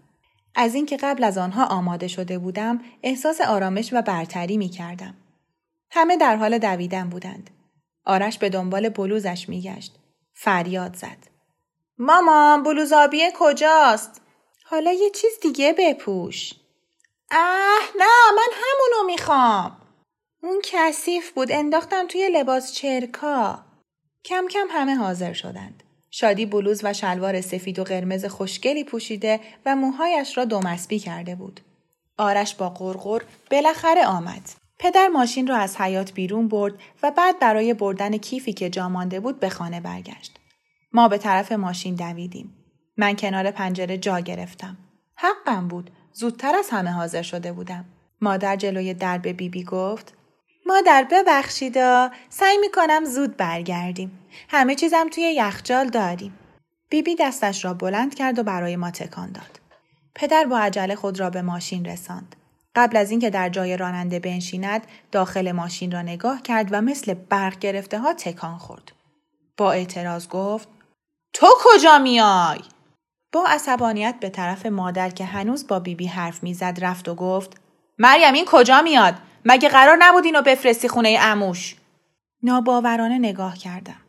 از 0.60 0.74
اینکه 0.74 0.96
قبل 0.96 1.24
از 1.24 1.38
آنها 1.38 1.64
آماده 1.64 2.08
شده 2.08 2.38
بودم 2.38 2.80
احساس 3.02 3.40
آرامش 3.40 3.92
و 3.92 4.02
برتری 4.02 4.56
می 4.56 4.68
کردم. 4.68 5.14
همه 5.90 6.16
در 6.16 6.36
حال 6.36 6.58
دویدن 6.58 7.08
بودند. 7.08 7.50
آرش 8.04 8.38
به 8.38 8.48
دنبال 8.48 8.88
بلوزش 8.88 9.48
میگشت. 9.48 9.98
فریاد 10.34 10.96
زد. 10.96 11.16
مامان 11.98 12.62
بلوز 12.62 12.92
آبیه 12.92 13.32
کجاست؟ 13.38 14.20
حالا 14.64 14.92
یه 14.92 15.10
چیز 15.10 15.32
دیگه 15.42 15.74
بپوش. 15.78 16.52
اه 17.30 17.88
نه 17.98 18.32
من 18.36 18.48
همونو 18.52 19.06
می‌خوام. 19.06 19.76
اون 20.42 20.60
کثیف 20.64 21.30
بود 21.30 21.52
انداختم 21.52 22.06
توی 22.06 22.28
لباس 22.28 22.72
چرکا. 22.72 23.64
کم 24.24 24.46
کم 24.50 24.66
همه 24.70 24.94
حاضر 24.94 25.32
شدند. 25.32 25.82
شادی 26.10 26.46
بلوز 26.46 26.80
و 26.84 26.92
شلوار 26.92 27.40
سفید 27.40 27.78
و 27.78 27.84
قرمز 27.84 28.24
خوشگلی 28.24 28.84
پوشیده 28.84 29.40
و 29.66 29.76
موهایش 29.76 30.38
را 30.38 30.44
دومسبی 30.44 30.98
کرده 30.98 31.34
بود. 31.34 31.60
آرش 32.18 32.54
با 32.54 32.70
قرقر 32.70 33.22
بالاخره 33.50 34.06
آمد. 34.06 34.50
پدر 34.78 35.08
ماشین 35.08 35.46
را 35.46 35.56
از 35.56 35.76
حیات 35.76 36.12
بیرون 36.12 36.48
برد 36.48 36.74
و 37.02 37.10
بعد 37.10 37.38
برای 37.38 37.74
بردن 37.74 38.16
کیفی 38.16 38.52
که 38.52 38.70
جا 38.70 38.88
مانده 38.88 39.20
بود 39.20 39.40
به 39.40 39.48
خانه 39.48 39.80
برگشت. 39.80 40.38
ما 40.92 41.08
به 41.08 41.18
طرف 41.18 41.52
ماشین 41.52 41.94
دویدیم. 41.94 42.54
من 42.96 43.16
کنار 43.16 43.50
پنجره 43.50 43.98
جا 43.98 44.20
گرفتم. 44.20 44.76
حقم 45.14 45.68
بود. 45.68 45.90
زودتر 46.12 46.56
از 46.56 46.70
همه 46.70 46.90
حاضر 46.90 47.22
شده 47.22 47.52
بودم. 47.52 47.84
مادر 48.20 48.56
جلوی 48.56 48.94
درب 48.94 49.22
بیبی 49.22 49.48
بی 49.48 49.64
گفت 49.64 50.14
مادر 50.66 51.06
ببخشیدا 51.10 52.10
سعی 52.28 52.56
می‌کنم 52.56 53.04
زود 53.04 53.36
برگردیم 53.36 54.18
همه 54.48 54.74
چیزم 54.74 55.08
توی 55.08 55.22
یخچال 55.22 55.88
داریم. 55.88 56.38
بیبی 56.90 57.16
بی 57.16 57.24
دستش 57.24 57.64
را 57.64 57.74
بلند 57.74 58.14
کرد 58.14 58.38
و 58.38 58.42
برای 58.42 58.76
ما 58.76 58.90
تکان 58.90 59.32
داد. 59.32 59.60
پدر 60.14 60.44
با 60.44 60.58
عجله 60.58 60.94
خود 60.94 61.20
را 61.20 61.30
به 61.30 61.42
ماشین 61.42 61.84
رساند. 61.84 62.36
قبل 62.74 62.96
از 62.96 63.10
اینکه 63.10 63.30
در 63.30 63.48
جای 63.48 63.76
راننده 63.76 64.18
بنشیند 64.18 64.86
داخل 65.12 65.52
ماشین 65.52 65.92
را 65.92 66.02
نگاه 66.02 66.42
کرد 66.42 66.68
و 66.70 66.80
مثل 66.80 67.14
برق 67.14 67.58
گرفته 67.58 67.98
ها 67.98 68.14
تکان 68.14 68.58
خورد. 68.58 68.92
با 69.56 69.72
اعتراض 69.72 70.28
گفت 70.28 70.68
تو 71.32 71.46
کجا 71.64 71.98
میای؟ 71.98 72.58
با 73.32 73.44
عصبانیت 73.48 74.14
به 74.20 74.28
طرف 74.28 74.66
مادر 74.66 75.10
که 75.10 75.24
هنوز 75.24 75.66
با 75.66 75.80
بیبی 75.80 76.04
بی 76.04 76.06
حرف 76.06 76.42
می‌زد 76.42 76.78
رفت 76.82 77.08
و 77.08 77.14
گفت 77.14 77.60
مریم 77.98 78.34
این 78.34 78.44
کجا 78.48 78.82
میاد؟ 78.82 79.14
مگه 79.44 79.68
قرار 79.68 79.96
نبود 80.00 80.24
اینو 80.24 80.42
بفرستی 80.42 80.88
خونه 80.88 81.18
اموش؟ 81.20 81.76
ناباورانه 82.42 83.18
نگاه 83.18 83.58
کردم. 83.58 84.00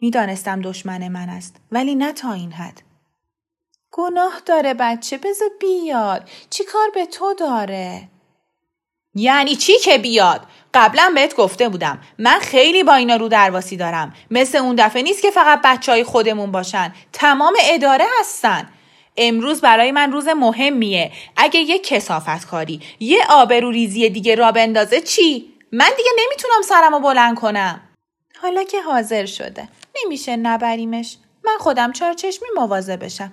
می‌دانستم 0.00 0.60
دشمن 0.62 1.08
من 1.08 1.28
است 1.28 1.56
ولی 1.72 1.94
نه 1.94 2.12
تا 2.12 2.32
این 2.32 2.52
حد. 2.52 2.82
گناه 3.90 4.40
داره 4.46 4.74
بچه 4.74 5.18
بذار 5.18 5.48
بیاد. 5.60 6.28
چی 6.50 6.64
کار 6.64 6.90
به 6.94 7.06
تو 7.06 7.34
داره؟ 7.34 8.08
یعنی 9.14 9.56
چی 9.56 9.78
که 9.78 9.98
بیاد؟ 9.98 10.46
قبلا 10.74 11.12
بهت 11.14 11.36
گفته 11.36 11.68
بودم 11.68 12.00
من 12.18 12.38
خیلی 12.38 12.82
با 12.82 12.94
اینا 12.94 13.16
رو 13.16 13.28
درواسی 13.28 13.76
دارم 13.76 14.14
مثل 14.30 14.58
اون 14.58 14.76
دفعه 14.78 15.02
نیست 15.02 15.22
که 15.22 15.30
فقط 15.30 15.60
بچه 15.64 15.92
های 15.92 16.04
خودمون 16.04 16.52
باشن 16.52 16.92
تمام 17.12 17.54
اداره 17.64 18.04
هستن 18.20 18.68
امروز 19.16 19.60
برای 19.60 19.92
من 19.92 20.12
روز 20.12 20.28
مهمیه 20.28 21.12
اگه 21.36 21.60
یه 21.60 21.78
کسافت 21.78 22.46
کاری 22.46 22.80
یه 23.00 23.18
آبرو 23.28 23.70
ریزی 23.70 24.10
دیگه 24.10 24.34
را 24.34 24.52
بندازه 24.52 25.00
چی؟ 25.00 25.52
من 25.72 25.90
دیگه 25.96 26.10
نمی‌تونم 26.18 26.62
سرمو 26.68 27.00
بلند 27.00 27.36
کنم 27.36 27.80
حالا 28.42 28.64
که 28.64 28.82
حاضر 28.82 29.26
شده. 29.26 29.68
نمیشه 30.04 30.36
نبریمش. 30.36 31.16
من 31.44 31.56
خودم 31.58 31.92
چارچشمی 31.92 32.48
موازه 32.56 32.96
بشم. 32.96 33.32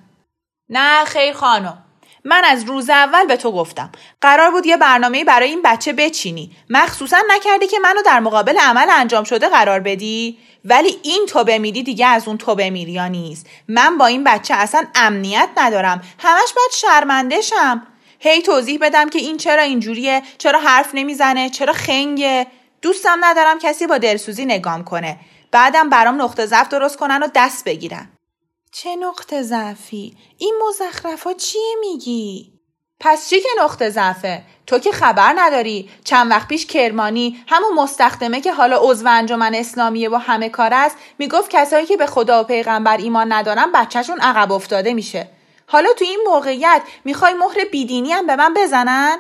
نه 0.69 1.05
خیر 1.05 1.33
خانم. 1.33 1.83
من 2.25 2.41
از 2.45 2.63
روز 2.63 2.89
اول 2.89 3.25
به 3.25 3.37
تو 3.37 3.51
گفتم. 3.51 3.91
قرار 4.21 4.51
بود 4.51 4.65
یه 4.65 4.77
برنامه 4.77 5.23
برای 5.23 5.49
این 5.49 5.61
بچه 5.61 5.93
بچینی. 5.93 6.51
مخصوصا 6.69 7.17
نکردی 7.29 7.67
که 7.67 7.79
منو 7.79 8.01
در 8.05 8.19
مقابل 8.19 8.57
عمل 8.57 8.87
انجام 8.89 9.23
شده 9.23 9.49
قرار 9.49 9.79
بدی. 9.79 10.37
ولی 10.65 10.99
این 11.03 11.25
تو 11.29 11.43
بمیری 11.43 11.83
دیگه 11.83 12.05
از 12.07 12.27
اون 12.27 12.37
تو 12.37 12.55
بمیریا 12.55 13.07
نیست؟ 13.07 13.47
من 13.67 13.97
با 13.97 14.05
این 14.05 14.23
بچه 14.23 14.53
اصلا 14.53 14.85
امنیت 14.95 15.49
ندارم. 15.57 16.01
همش 16.19 16.53
باید 16.55 16.71
شرمنده 16.71 17.41
شم. 17.41 17.87
هی 18.19 18.41
توضیح 18.41 18.79
بدم 18.81 19.09
که 19.09 19.19
این 19.19 19.37
چرا 19.37 19.61
اینجوریه؟ 19.61 20.21
چرا 20.37 20.59
حرف 20.59 20.89
نمی‌زنه؟ 20.93 21.49
چرا 21.49 21.73
خنگه؟ 21.73 22.47
دوستم 22.83 23.17
ندارم 23.21 23.59
کسی 23.59 23.87
با 23.87 23.97
دلسوزی 23.97 24.45
نگام 24.45 24.83
کنه. 24.83 25.19
بعدم 25.51 25.89
برام 25.89 26.21
نقطه 26.21 26.45
ضعف 26.45 26.67
درست 26.67 26.97
کنن 26.97 27.23
و 27.23 27.27
دست 27.35 27.65
بگیرن. 27.65 28.09
چه 28.71 28.95
نقطه 28.95 29.41
ضعفی؟ 29.41 30.17
این 30.37 30.55
مزخرفا 30.67 31.33
چیه 31.33 31.75
میگی؟ 31.79 32.53
پس 32.99 33.29
چی 33.29 33.41
که 33.41 33.49
نقطه 33.63 33.89
ضعفه؟ 33.89 34.43
تو 34.67 34.79
که 34.79 34.91
خبر 34.91 35.33
نداری. 35.35 35.89
چند 36.03 36.31
وقت 36.31 36.47
پیش 36.47 36.65
کرمانی 36.65 37.43
همون 37.47 37.73
مستخدمه 37.73 38.41
که 38.41 38.53
حالا 38.53 38.77
عضو 38.81 39.07
انجمن 39.07 39.55
اسلامیه 39.55 40.09
و 40.09 40.15
همه 40.15 40.49
کار 40.49 40.73
است 40.73 40.97
می‌گفت 41.19 41.49
کسایی 41.49 41.85
که 41.85 41.97
به 41.97 42.07
خدا 42.07 42.41
و 42.41 42.43
پیغمبر 42.43 42.97
ایمان 42.97 43.33
ندارن 43.33 43.71
بچهشون 43.71 44.19
عقب 44.19 44.51
افتاده 44.51 44.93
میشه. 44.93 45.29
حالا 45.67 45.93
تو 45.93 46.05
این 46.05 46.19
موقعیت 46.25 46.81
می‌خوای 47.05 47.33
مهر 47.33 47.65
بیدینی 47.71 48.11
هم 48.11 48.27
به 48.27 48.35
من 48.35 48.53
بزنن؟ 48.53 49.17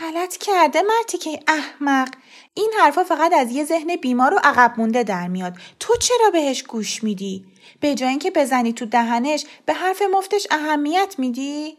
غلط 0.00 0.36
کرده 0.36 0.82
مرتی 0.82 1.18
که 1.18 1.40
احمق. 1.48 2.08
این 2.54 2.72
حرفا 2.80 3.04
فقط 3.04 3.32
از 3.32 3.50
یه 3.50 3.64
ذهن 3.64 3.96
بیمار 3.96 4.34
و 4.34 4.40
عقب 4.44 4.74
مونده 4.76 5.02
در 5.02 5.28
میاد. 5.28 5.54
تو 5.80 5.96
چرا 5.96 6.30
بهش 6.32 6.62
گوش 6.62 7.04
میدی؟ 7.04 7.44
به 7.80 7.94
جای 7.94 8.08
اینکه 8.08 8.30
بزنی 8.30 8.72
تو 8.72 8.86
دهنش 8.86 9.44
به 9.66 9.72
حرف 9.72 10.02
مفتش 10.12 10.46
اهمیت 10.50 11.14
میدی؟ 11.18 11.78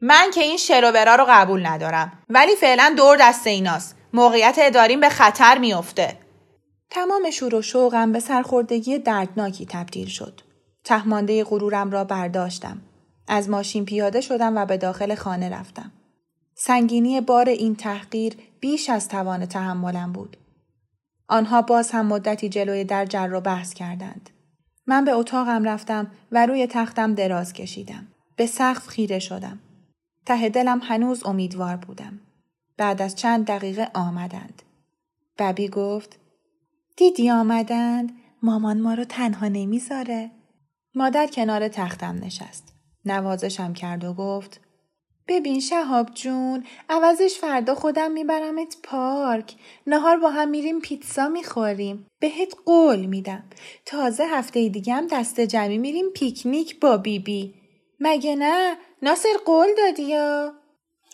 من 0.00 0.30
که 0.34 0.40
این 0.40 0.56
شروبرا 0.56 1.14
رو 1.14 1.24
قبول 1.28 1.66
ندارم. 1.66 2.22
ولی 2.28 2.56
فعلا 2.56 2.94
دور 2.96 3.16
دست 3.20 3.46
ایناست. 3.46 3.96
موقعیت 4.12 4.56
اداریم 4.58 5.00
به 5.00 5.08
خطر 5.08 5.58
میافته 5.58 6.18
تمام 6.90 7.30
شور 7.30 7.54
و 7.54 7.62
شوقم 7.62 8.12
به 8.12 8.20
سرخوردگی 8.20 8.98
دردناکی 8.98 9.66
تبدیل 9.66 10.08
شد. 10.08 10.40
تهمانده 10.84 11.44
غرورم 11.44 11.90
را 11.90 12.04
برداشتم. 12.04 12.82
از 13.28 13.50
ماشین 13.50 13.84
پیاده 13.84 14.20
شدم 14.20 14.56
و 14.56 14.66
به 14.66 14.76
داخل 14.76 15.14
خانه 15.14 15.48
رفتم. 15.48 15.92
سنگینی 16.54 17.20
بار 17.20 17.48
این 17.48 17.76
تحقیر 17.76 18.34
بیش 18.60 18.90
از 18.90 19.08
توان 19.08 19.46
تحملم 19.46 20.12
بود. 20.12 20.36
آنها 21.28 21.62
باز 21.62 21.90
هم 21.90 22.06
مدتی 22.06 22.48
جلوی 22.48 22.84
در 22.84 23.06
جر 23.06 23.32
و 23.32 23.40
بحث 23.40 23.74
کردند. 23.74 24.30
من 24.86 25.04
به 25.04 25.12
اتاقم 25.12 25.64
رفتم 25.64 26.10
و 26.32 26.46
روی 26.46 26.66
تختم 26.66 27.14
دراز 27.14 27.52
کشیدم. 27.52 28.06
به 28.36 28.46
سقف 28.46 28.88
خیره 28.88 29.18
شدم. 29.18 29.58
ته 30.26 30.48
دلم 30.48 30.80
هنوز 30.82 31.26
امیدوار 31.26 31.76
بودم. 31.76 32.20
بعد 32.76 33.02
از 33.02 33.16
چند 33.16 33.46
دقیقه 33.46 33.90
آمدند. 33.94 34.62
ببی 35.38 35.68
گفت 35.68 36.18
دیدی 36.96 37.30
آمدند 37.30 38.12
مامان 38.42 38.80
ما 38.80 38.94
رو 38.94 39.04
تنها 39.04 39.48
نمی‌ذاره. 39.48 40.30
مادر 40.94 41.26
کنار 41.26 41.68
تختم 41.68 42.18
نشست. 42.24 42.74
نوازشم 43.04 43.72
کرد 43.72 44.04
و 44.04 44.14
گفت 44.14 44.60
ببین 45.28 45.60
شهاب 45.60 46.10
جون 46.14 46.64
عوضش 46.88 47.38
فردا 47.38 47.74
خودم 47.74 48.10
میبرمت 48.10 48.76
پارک. 48.82 49.54
نهار 49.86 50.16
با 50.16 50.30
هم 50.30 50.48
میریم 50.48 50.80
پیتزا 50.80 51.28
می‌خوریم. 51.28 52.06
بهت 52.20 52.54
قول 52.66 53.06
میدم. 53.06 53.44
تازه 53.86 54.24
هفته 54.26 54.68
دیگه 54.68 54.94
هم 54.94 55.06
دست 55.06 55.40
جمعی 55.40 55.78
میریم 55.78 56.10
پیکنیک 56.10 56.80
با 56.80 56.96
بیبی. 56.96 57.42
بی. 57.42 57.54
مگه 58.00 58.36
نه؟ 58.36 58.76
ناصر 59.02 59.36
قول 59.44 59.66
دادی 59.76 60.02
یا؟ 60.02 60.52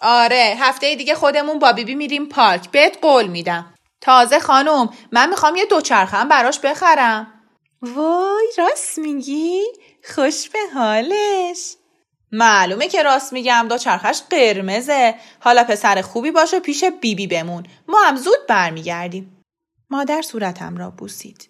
آره 0.03 0.55
هفته 0.59 0.95
دیگه 0.95 1.15
خودمون 1.15 1.59
با 1.59 1.73
بیبی 1.73 1.85
بی 1.85 1.95
میریم 1.95 2.27
پارک. 2.27 2.71
بهت 2.71 2.99
قول 3.03 3.27
میدم. 3.27 3.75
تازه 4.01 4.39
خانم 4.39 4.89
من 5.13 5.29
می‌خوام 5.29 5.57
یه 5.57 5.67
دوچرخه 5.67 6.25
براش 6.25 6.61
بخرم. 6.61 7.33
وای 7.83 8.47
راست 8.59 8.99
میگی؟ 8.99 9.63
خوش 10.15 10.49
به 10.49 10.59
حالش. 10.75 11.77
معلومه 12.33 12.89
که 12.89 13.03
راست 13.03 13.33
میگم 13.33 13.67
دو 13.69 13.79
چرخش 13.79 14.23
قرمزه. 14.31 15.15
حالا 15.41 15.65
پسر 15.65 16.03
خوبی 16.03 16.31
باش 16.31 16.55
و 16.55 16.61
پیش 16.61 16.85
بیبی 16.85 17.15
بی 17.15 17.27
بمون. 17.27 17.67
ما 17.89 18.03
هم 18.03 18.17
زود 18.17 18.47
برمیگردیم. 18.49 19.45
مادر 19.91 20.23
صورتم 20.23 20.77
را 20.77 20.91
بوسید. 20.91 21.49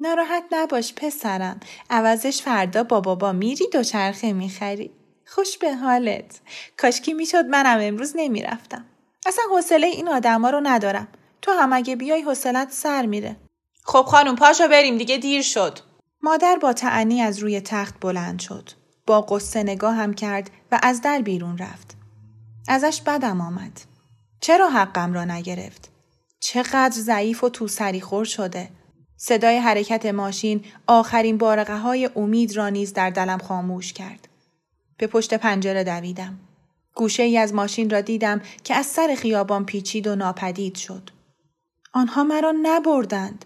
ناراحت 0.00 0.44
نباش 0.50 0.94
پسرم. 0.94 1.60
عوضش 1.90 2.42
فردا 2.42 2.84
با 2.84 3.00
بابا 3.00 3.32
میری 3.32 3.68
دوچرخه 3.72 4.32
می‌خری. 4.32 4.90
خوش 5.26 5.58
به 5.58 5.74
حالت. 5.74 6.40
کاشکی 6.76 7.12
می‌شد 7.12 7.44
منم 7.44 7.78
امروز 7.80 8.12
نمی‌رفتم. 8.16 8.84
اصلا 9.26 9.44
حوصله 9.50 9.86
این 9.86 10.08
آدما 10.08 10.50
رو 10.50 10.60
ندارم. 10.62 11.08
تو 11.42 11.52
هم 11.52 11.72
اگه 11.72 11.96
بیای 11.96 12.22
حوصلت 12.22 12.72
سر 12.72 13.06
میره. 13.06 13.36
خب 13.84 14.02
خانم 14.02 14.36
پاشو 14.36 14.68
بریم 14.68 14.98
دیگه 14.98 15.16
دیر 15.16 15.42
شد. 15.42 15.78
مادر 16.22 16.56
با 16.56 16.72
تعنی 16.72 17.22
از 17.22 17.38
روی 17.38 17.60
تخت 17.60 17.94
بلند 18.00 18.40
شد. 18.40 18.79
با 19.10 19.20
قصه 19.20 19.78
هم 19.82 20.14
کرد 20.14 20.50
و 20.72 20.78
از 20.82 21.02
در 21.02 21.20
بیرون 21.20 21.58
رفت. 21.58 21.96
ازش 22.68 23.02
بدم 23.06 23.40
آمد. 23.40 23.80
چرا 24.40 24.70
حقم 24.70 25.12
را 25.12 25.24
نگرفت؟ 25.24 25.88
چقدر 26.40 26.90
ضعیف 26.90 27.44
و 27.44 27.48
تو 27.48 27.68
خور 28.02 28.24
شده. 28.24 28.68
صدای 29.16 29.58
حرکت 29.58 30.06
ماشین 30.06 30.64
آخرین 30.86 31.38
بارقه 31.38 31.78
های 31.78 32.10
امید 32.16 32.56
را 32.56 32.68
نیز 32.68 32.92
در 32.92 33.10
دلم 33.10 33.38
خاموش 33.38 33.92
کرد. 33.92 34.28
به 34.96 35.06
پشت 35.06 35.34
پنجره 35.34 35.84
دویدم. 35.84 36.38
گوشه 36.94 37.22
ای 37.22 37.38
از 37.38 37.54
ماشین 37.54 37.90
را 37.90 38.00
دیدم 38.00 38.40
که 38.64 38.74
از 38.74 38.86
سر 38.86 39.14
خیابان 39.18 39.64
پیچید 39.64 40.06
و 40.06 40.16
ناپدید 40.16 40.74
شد. 40.74 41.10
آنها 41.92 42.24
مرا 42.24 42.54
نبردند. 42.62 43.44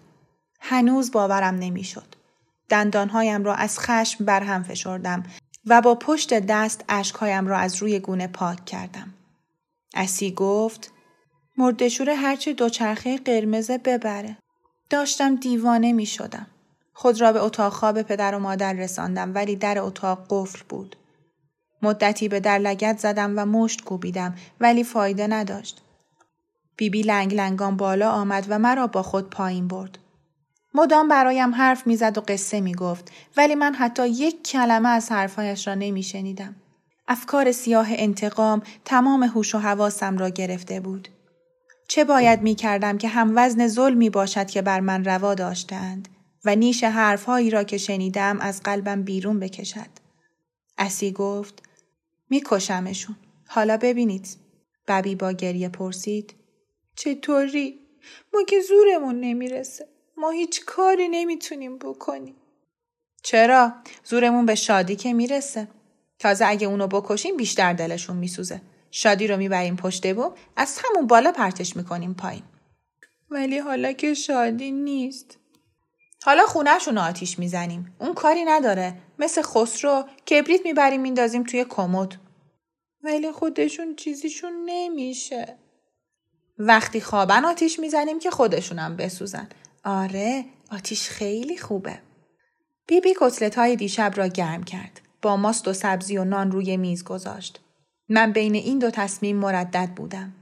هنوز 0.61 1.11
باورم 1.11 1.55
نمی‌شد. 1.55 2.15
دندانهایم 2.69 3.45
را 3.45 3.55
از 3.55 3.79
خشم 3.79 4.25
برهم 4.25 4.63
فشردم 4.63 5.23
و 5.67 5.81
با 5.81 5.95
پشت 5.95 6.35
دست 6.35 6.85
اشکهایم 6.89 7.47
را 7.47 7.59
از 7.59 7.77
روی 7.77 7.99
گونه 7.99 8.27
پاک 8.27 8.65
کردم. 8.65 9.15
اسی 9.95 10.31
گفت 10.31 10.93
مردشور 11.57 12.11
هرچه 12.11 12.53
دوچرخه 12.53 13.19
قرمز 13.19 13.71
ببره. 13.71 14.37
داشتم 14.91 15.37
دیوانه 15.37 15.93
می 15.93 16.07
شدم. 16.07 16.47
خود 16.93 17.21
را 17.21 17.33
به 17.33 17.43
اتاق 17.43 17.73
خواب 17.73 18.03
پدر 18.03 18.35
و 18.35 18.39
مادر 18.39 18.73
رساندم 18.73 19.35
ولی 19.35 19.57
در 19.57 19.79
اتاق 19.79 20.27
قفل 20.31 20.59
بود. 20.69 20.97
مدتی 21.83 22.29
به 22.29 22.41
در 22.41 22.59
لگت 22.59 22.99
زدم 22.99 23.39
و 23.39 23.45
مشت 23.45 23.85
کوبیدم 23.85 24.35
ولی 24.61 24.85
فایده 24.85 25.27
نداشت. 25.27 25.81
بیبی 26.77 27.03
بی 27.03 27.09
لنگ 27.09 27.35
لنگان 27.35 27.77
بالا 27.77 28.11
آمد 28.11 28.47
و 28.49 28.59
مرا 28.59 28.87
با 28.87 29.03
خود 29.03 29.31
پایین 29.31 29.69
برد. 29.69 29.99
مدام 30.75 31.09
برایم 31.09 31.55
حرف 31.55 31.87
می‌زد 31.87 32.19
و 32.19 32.21
قصه 32.21 32.61
می‌گفت 32.61 33.11
ولی 33.37 33.55
من 33.55 33.75
حتی 33.75 34.09
یک 34.09 34.43
کلمه 34.43 34.89
از 34.89 35.13
حرفهایش 35.13 35.67
را 35.69 35.75
نمیشنیدم 35.75 36.57
افکار 37.09 37.53
سیاه 37.53 37.87
انتقام 37.91 38.63
تمام 38.85 39.23
هوش 39.23 39.55
و 39.55 39.59
حواسم 39.59 40.19
را 40.19 40.29
گرفته 40.29 40.81
بود 40.81 41.09
چه 41.89 42.05
باید 42.05 42.43
می 42.43 42.55
کردم 42.55 42.99
که 42.99 43.09
هم 43.09 43.33
وزن 43.37 43.67
ظلمی 43.67 44.11
باشد 44.11 44.47
که 44.47 44.63
بر 44.63 44.81
من 44.81 45.05
روا 45.05 45.35
داشتند 45.35 46.09
و 46.45 46.57
نیش 46.57 46.85
حرفهایی 46.85 47.51
را 47.51 47.65
که 47.65 47.79
شنیدم 47.79 48.39
از 48.41 48.63
قلبم 48.63 49.03
بیرون 49.03 49.41
بکشد. 49.41 49.91
اسی 50.79 51.13
گفت 51.13 51.63
میکشمشون. 52.31 53.17
حالا 53.49 53.77
ببینید. 53.77 54.37
ببی 54.89 55.15
با 55.15 55.33
گریه 55.33 55.69
پرسید. 55.69 56.35
چطوری؟ 56.97 57.79
ما 58.35 58.43
که 58.43 58.61
زورمون 58.61 59.21
نمی‌رسه. 59.21 59.94
ما 60.25 60.31
هیچ 60.31 60.65
کاری 60.65 61.09
نمی‌تونیم 61.09 61.79
بکنیم. 61.79 62.35
چرا؟ 63.23 63.73
زورمون 64.05 64.47
به 64.47 64.55
شادی 64.55 64.97
که 64.97 65.13
می‌رسه. 65.13 65.69
تازه 66.19 66.47
اگه 66.47 66.67
اونو 66.67 66.87
بکشیم 66.87 67.37
بیشتر 67.37 67.73
دلشون 67.73 68.17
میسوزه. 68.17 68.61
شادی 68.91 69.27
رو 69.27 69.37
می‌بریم 69.37 69.77
پشت 69.77 70.15
بوم 70.15 70.33
از 70.57 70.79
همون 70.85 71.07
بالا 71.07 71.33
پرتش 71.33 71.77
می‌کنیم 71.77 72.15
پایین. 72.15 72.43
ولی 73.31 73.59
حالا 73.59 73.93
که 73.93 74.15
شادی 74.15 74.71
نیست. 74.71 75.39
حالا 76.25 76.47
خونهشون 76.47 76.99
آتیش 76.99 77.39
می‌زنیم. 77.39 77.97
اون 77.99 78.15
کاری 78.15 78.45
نداره. 78.45 78.95
مثل 79.19 79.43
خسرو 79.43 80.05
کبریت 80.31 80.61
می‌بریم 80.65 81.01
میندازیم 81.01 81.43
توی 81.43 81.65
کمد. 81.65 82.15
ولی 83.03 83.33
خودشون 83.33 83.97
چیزیشون 83.97 84.53
نمیشه. 84.67 85.59
وقتی 86.59 87.01
خوابن 87.01 87.45
آتیش 87.45 87.79
می‌زنیم 87.79 88.19
که 88.19 88.31
خودشونم 88.31 88.97
بسوزن. 88.97 89.49
آره 89.85 90.45
آتیش 90.73 91.09
خیلی 91.09 91.59
خوبه. 91.59 91.99
بیبی 92.87 93.09
بی 93.09 93.17
کتلت 93.21 93.59
های 93.59 93.77
دیشب 93.77 94.13
را 94.17 94.27
گرم 94.27 94.65
کرد. 94.65 95.01
با 95.23 95.37
ماست 95.37 95.69
و 95.69 95.73
سبزی 95.73 96.19
و 96.19 96.25
نان 96.25 96.51
روی 96.51 96.77
میز 96.77 97.05
گذاشت. 97.05 97.61
من 98.09 98.33
بین 98.33 98.55
این 98.55 98.79
دو 98.79 98.91
تصمیم 98.91 99.37
مردد 99.37 99.89
بودم. 99.97 100.33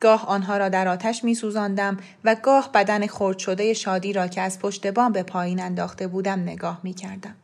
گاه 0.00 0.26
آنها 0.26 0.56
را 0.56 0.68
در 0.68 0.88
آتش 0.88 1.24
می 1.24 1.34
سوزاندم 1.34 1.96
و 2.24 2.34
گاه 2.34 2.72
بدن 2.72 3.06
خرد 3.06 3.38
شده 3.38 3.74
شادی 3.74 4.12
را 4.12 4.26
که 4.28 4.40
از 4.40 4.58
پشت 4.58 4.86
بام 4.86 5.12
به 5.12 5.22
پایین 5.22 5.60
انداخته 5.60 6.06
بودم 6.06 6.40
نگاه 6.40 6.80
می 6.82 6.94
کردم. 6.94 7.36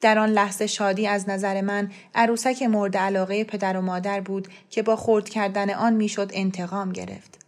در 0.00 0.18
آن 0.18 0.28
لحظه 0.28 0.66
شادی 0.66 1.06
از 1.06 1.28
نظر 1.28 1.60
من 1.60 1.90
عروسک 2.14 2.62
مورد 2.62 2.96
علاقه 2.96 3.44
پدر 3.44 3.76
و 3.76 3.80
مادر 3.80 4.20
بود 4.20 4.48
که 4.70 4.82
با 4.82 4.96
خرد 4.96 5.28
کردن 5.28 5.70
آن 5.70 5.92
می‌شد 5.92 6.30
انتقام 6.34 6.92
گرفت. 6.92 7.39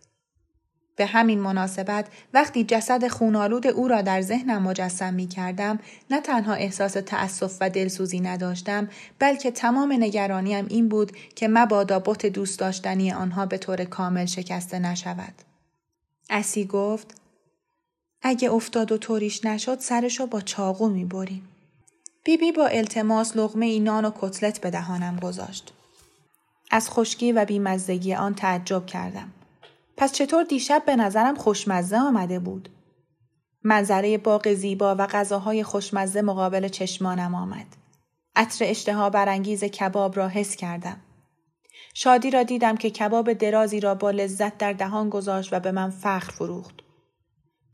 به 0.96 1.06
همین 1.06 1.40
مناسبت 1.40 2.06
وقتی 2.34 2.64
جسد 2.64 3.08
خونالود 3.08 3.66
او 3.66 3.88
را 3.88 4.02
در 4.02 4.20
ذهنم 4.20 4.62
مجسم 4.62 5.14
می 5.14 5.26
کردم 5.26 5.78
نه 6.10 6.20
تنها 6.20 6.54
احساس 6.54 6.92
تأسف 6.92 7.56
و 7.60 7.70
دلسوزی 7.70 8.20
نداشتم 8.20 8.88
بلکه 9.18 9.50
تمام 9.50 9.92
نگرانیم 9.92 10.66
این 10.68 10.88
بود 10.88 11.12
که 11.36 11.48
مبادا 11.48 11.98
بت 11.98 12.26
دوست 12.26 12.58
داشتنی 12.58 13.12
آنها 13.12 13.46
به 13.46 13.58
طور 13.58 13.84
کامل 13.84 14.26
شکسته 14.26 14.78
نشود. 14.78 15.34
اسی 16.30 16.64
گفت 16.64 17.14
اگه 18.22 18.52
افتاد 18.52 18.92
و 18.92 18.98
طوریش 18.98 19.44
نشد 19.44 19.78
سرشو 19.80 20.26
با 20.26 20.40
چاقو 20.40 20.88
می 20.88 21.04
بریم. 21.04 21.48
بیبی 22.24 22.52
با 22.52 22.66
التماس 22.66 23.36
لغمه 23.36 23.66
ای 23.66 23.80
نان 23.80 24.04
و 24.04 24.10
کتلت 24.20 24.60
به 24.60 24.70
دهانم 24.70 25.16
گذاشت. 25.16 25.72
از 26.70 26.90
خشکی 26.90 27.32
و 27.32 27.44
بیمزدگی 27.44 28.14
آن 28.14 28.34
تعجب 28.34 28.86
کردم. 28.86 29.32
پس 30.02 30.12
چطور 30.12 30.44
دیشب 30.44 30.82
به 30.86 30.96
نظرم 30.96 31.34
خوشمزه 31.34 31.96
آمده 31.96 32.38
بود؟ 32.38 32.68
منظره 33.64 34.18
باغ 34.18 34.52
زیبا 34.52 34.96
و 34.98 35.06
غذاهای 35.06 35.62
خوشمزه 35.62 36.22
مقابل 36.22 36.68
چشمانم 36.68 37.34
آمد. 37.34 37.66
عطر 38.36 38.64
اشتها 38.68 39.10
برانگیز 39.10 39.64
کباب 39.64 40.16
را 40.16 40.28
حس 40.28 40.56
کردم. 40.56 41.00
شادی 41.94 42.30
را 42.30 42.42
دیدم 42.42 42.76
که 42.76 42.90
کباب 42.90 43.32
درازی 43.32 43.80
را 43.80 43.94
با 43.94 44.10
لذت 44.10 44.58
در 44.58 44.72
دهان 44.72 45.10
گذاشت 45.10 45.52
و 45.52 45.60
به 45.60 45.72
من 45.72 45.90
فخر 45.90 46.32
فروخت. 46.32 46.74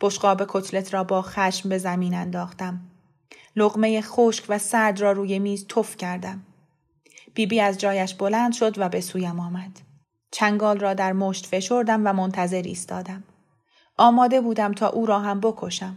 بشقاب 0.00 0.42
کتلت 0.48 0.94
را 0.94 1.04
با 1.04 1.22
خشم 1.22 1.68
به 1.68 1.78
زمین 1.78 2.14
انداختم. 2.14 2.80
لغمه 3.56 4.00
خشک 4.00 4.44
و 4.48 4.58
سرد 4.58 5.00
را 5.00 5.12
روی 5.12 5.38
میز 5.38 5.66
تف 5.66 5.96
کردم. 5.96 6.42
بیبی 7.34 7.46
بی 7.46 7.60
از 7.60 7.78
جایش 7.78 8.14
بلند 8.14 8.52
شد 8.52 8.78
و 8.78 8.88
به 8.88 9.00
سویم 9.00 9.40
آمد. 9.40 9.87
چنگال 10.30 10.78
را 10.78 10.94
در 10.94 11.12
مشت 11.12 11.46
فشردم 11.46 12.06
و 12.06 12.12
منتظر 12.12 12.62
ایستادم. 12.62 13.24
آماده 13.96 14.40
بودم 14.40 14.72
تا 14.72 14.88
او 14.88 15.06
را 15.06 15.20
هم 15.20 15.40
بکشم. 15.40 15.96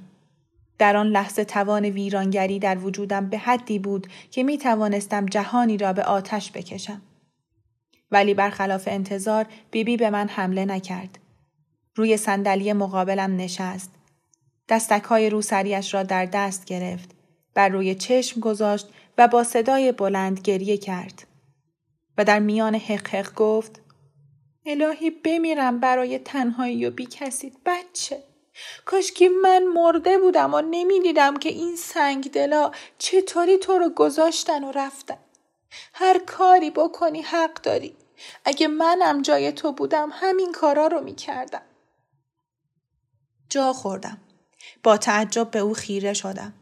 در 0.78 0.98
آن 0.98 1.08
لحظه 1.08 1.46
توان 1.46 1.86
ویرانگری 1.86 2.60
در 2.60 2.78
وجودم 2.78 3.30
به 3.30 3.38
حدی 3.38 3.80
بود 3.80 4.08
که 4.32 4.44
می 4.44 4.58
توانستم 4.58 5.26
جهانی 5.26 5.78
را 5.78 5.94
به 5.94 6.04
آتش 6.04 6.52
بکشم. 6.52 7.02
ولی 8.12 8.34
برخلاف 8.34 8.88
انتظار 8.88 9.46
بیبی 9.72 9.98
به 9.98 10.10
من 10.10 10.28
حمله 10.28 10.66
نکرد. 10.66 11.20
روی 11.96 12.18
صندلی 12.18 12.74
مقابلم 12.74 13.36
نشست. 13.36 13.92
دستک 14.70 15.04
های 15.04 15.30
روسریش 15.30 15.94
را 15.94 16.04
در 16.04 16.26
دست 16.26 16.66
گرفت. 16.66 17.16
بر 17.54 17.70
روی 17.70 17.96
چشم 17.96 18.40
گذاشت 18.40 18.88
و 19.18 19.28
با 19.28 19.44
صدای 19.44 19.92
بلند 19.92 20.40
گریه 20.40 20.78
کرد. 20.78 21.28
و 22.18 22.24
در 22.24 22.40
میان 22.40 22.76
حق 22.76 23.08
حق 23.08 23.36
گفت 23.36 23.81
الهی 24.66 25.10
بمیرم 25.10 25.80
برای 25.80 26.20
تنهایی 26.20 26.86
و 26.86 26.92
بی 26.92 27.06
کسید 27.06 27.58
بچه. 27.66 28.24
کاش 28.86 29.12
که 29.12 29.30
من 29.30 29.64
مرده 29.64 30.18
بودم 30.18 30.54
و 30.54 30.62
نمی‌دیدم 30.62 31.38
که 31.38 31.50
این 31.50 31.76
سنگ 31.76 32.32
دلا 32.32 32.72
چطوری 32.98 33.58
تو 33.58 33.78
رو 33.78 33.90
گذاشتن 33.90 34.64
و 34.64 34.72
رفتن. 34.72 35.18
هر 35.94 36.20
کاری 36.20 36.72
بکنی 36.72 37.22
حق 37.22 37.54
داری. 37.54 37.96
اگه 38.46 38.68
منم 38.68 39.22
جای 39.22 39.52
تو 39.52 39.72
بودم 39.72 40.10
همین 40.14 40.52
کارا 40.52 40.88
رو 40.88 41.02
می‌کردم. 41.02 41.62
جا 43.50 43.74
خوردم. 43.74 44.18
با 44.84 44.98
تعجب 44.98 45.52
به 45.52 45.60
او 45.60 45.74
خیره 45.74 46.14
شدم. 46.14 46.54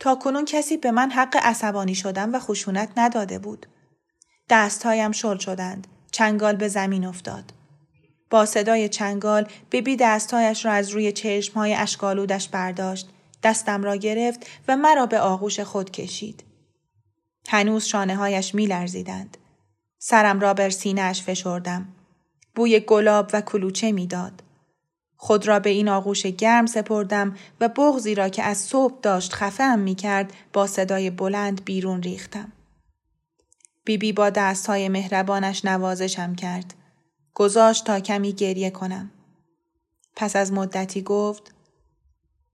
تا 0.00 0.14
کنون 0.14 0.44
کسی 0.44 0.76
به 0.76 0.90
من 0.90 1.10
حق 1.10 1.36
عصبانی 1.36 1.94
شدن 1.94 2.30
و 2.30 2.38
خشونت 2.38 2.92
نداده 2.96 3.38
بود. 3.38 3.66
دستهایم 4.50 5.12
شل 5.12 5.38
شدند. 5.38 5.86
چنگال 6.10 6.56
به 6.56 6.68
زمین 6.68 7.04
افتاد. 7.04 7.52
با 8.30 8.46
صدای 8.46 8.88
چنگال 8.88 9.48
بیبی 9.70 9.96
دستهایش 9.96 10.64
را 10.64 10.72
از 10.72 10.90
روی 10.90 11.12
چشمهای 11.12 11.74
اشکالودش 11.74 12.48
برداشت. 12.48 13.08
دستم 13.42 13.82
را 13.82 13.96
گرفت 13.96 14.46
و 14.68 14.76
مرا 14.76 15.06
به 15.06 15.20
آغوش 15.20 15.60
خود 15.60 15.90
کشید. 15.90 16.44
هنوز 17.48 17.84
شانه 17.84 18.16
هایش 18.16 18.54
می 18.54 18.66
لرزیدند. 18.66 19.36
سرم 19.98 20.40
را 20.40 20.54
بر 20.54 20.70
سینهاش 20.70 21.22
فشردم. 21.22 21.88
بوی 22.54 22.80
گلاب 22.80 23.30
و 23.32 23.40
کلوچه 23.40 23.92
می‌داد. 23.92 24.42
خود 25.16 25.48
را 25.48 25.60
به 25.60 25.70
این 25.70 25.88
آغوش 25.88 26.26
گرم 26.26 26.66
سپردم 26.66 27.36
و 27.60 27.68
بغزی 27.68 28.14
را 28.14 28.28
که 28.28 28.42
از 28.42 28.58
صبح 28.58 28.94
داشت 29.02 29.32
خفهم 29.32 29.78
می 29.78 29.94
کرد 29.94 30.32
با 30.52 30.66
صدای 30.66 31.10
بلند 31.10 31.64
بیرون 31.64 32.02
ریختم. 32.02 32.52
بیبی 33.88 34.06
بی 34.06 34.12
با 34.12 34.30
دستهای 34.30 34.88
مهربانش 34.88 35.64
نوازشم 35.64 36.34
کرد. 36.34 36.74
گذاشت 37.34 37.84
تا 37.84 38.00
کمی 38.00 38.32
گریه 38.32 38.70
کنم. 38.70 39.10
پس 40.16 40.36
از 40.36 40.52
مدتی 40.52 41.02
گفت 41.02 41.54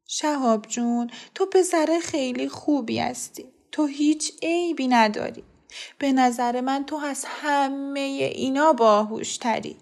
شهاب 0.07 0.67
جون 0.67 1.11
تو 1.35 1.47
پسر 1.47 2.01
خیلی 2.03 2.49
خوبی 2.49 2.99
هستی. 2.99 3.45
تو 3.73 3.87
هیچ 3.87 4.33
عیبی 4.43 4.89
نداری. 4.89 5.45
به 5.99 6.13
نظر 6.13 6.61
من 6.61 6.85
تو 6.87 6.97
از 6.97 7.25
همه 7.29 8.01
اینا 8.35 8.73
باهوشتری. 8.73 9.77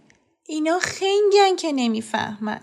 اینا 0.47 0.79
خنگن 0.79 1.57
که 1.57 1.73
نمی‌فهمن. 1.73 2.61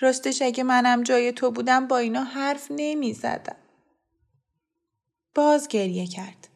راستش 0.00 0.42
اگه 0.42 0.62
منم 0.62 1.02
جای 1.02 1.32
تو 1.32 1.50
بودم 1.50 1.86
با 1.86 1.98
اینا 1.98 2.24
حرف 2.24 2.66
نمی 2.70 3.12
زدم. 3.12 3.56
باز 5.34 5.68
گریه 5.68 6.06
کرد. 6.06 6.48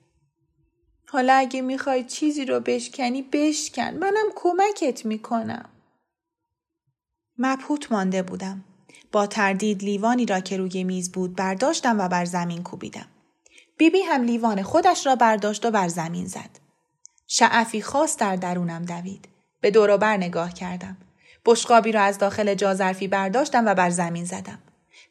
حالا 1.13 1.35
اگه 1.35 1.63
می‌خوای 1.63 2.05
چیزی 2.05 2.45
رو 2.45 2.61
بشکنی 2.61 3.23
بشکن. 3.23 3.91
منم 3.91 4.27
کمکت 4.37 5.07
می‌کنم. 5.07 5.69
مبهوت 7.39 7.93
مانده 7.93 8.23
بودم. 8.23 8.65
با 9.13 9.27
تردید 9.27 9.83
لیوانی 9.83 10.27
را 10.27 10.41
که 10.41 10.57
روی 10.57 10.85
میز 10.85 11.13
بود 11.13 11.37
برداشتم 11.37 12.01
و 12.01 12.09
بر 12.09 12.25
زمین 12.25 12.63
کوبیدم. 12.63 13.07
بیبی 13.77 14.01
هم 14.01 14.23
لیوان 14.23 14.63
خودش 14.63 15.07
را 15.07 15.17
برداشت 15.17 15.67
و 15.67 15.71
بر 15.71 15.89
زمین 15.89 16.27
زد. 16.27 16.51
شعفی 17.27 17.83
خاص 17.83 18.17
در 18.17 18.37
درونم 18.37 18.85
دوید. 18.85 19.29
به 19.61 19.71
دور 19.71 19.97
بر 19.97 20.17
نگاه 20.17 20.55
کردم. 20.55 20.97
بشقابی 21.45 21.93
را 21.93 22.03
از 22.03 22.19
داخل 22.19 22.55
جازرفی 22.55 23.09
برداشتم 23.09 23.67
و 23.67 23.75
بر 23.75 23.91
زمین 23.91 24.25
زدم. 24.25 24.59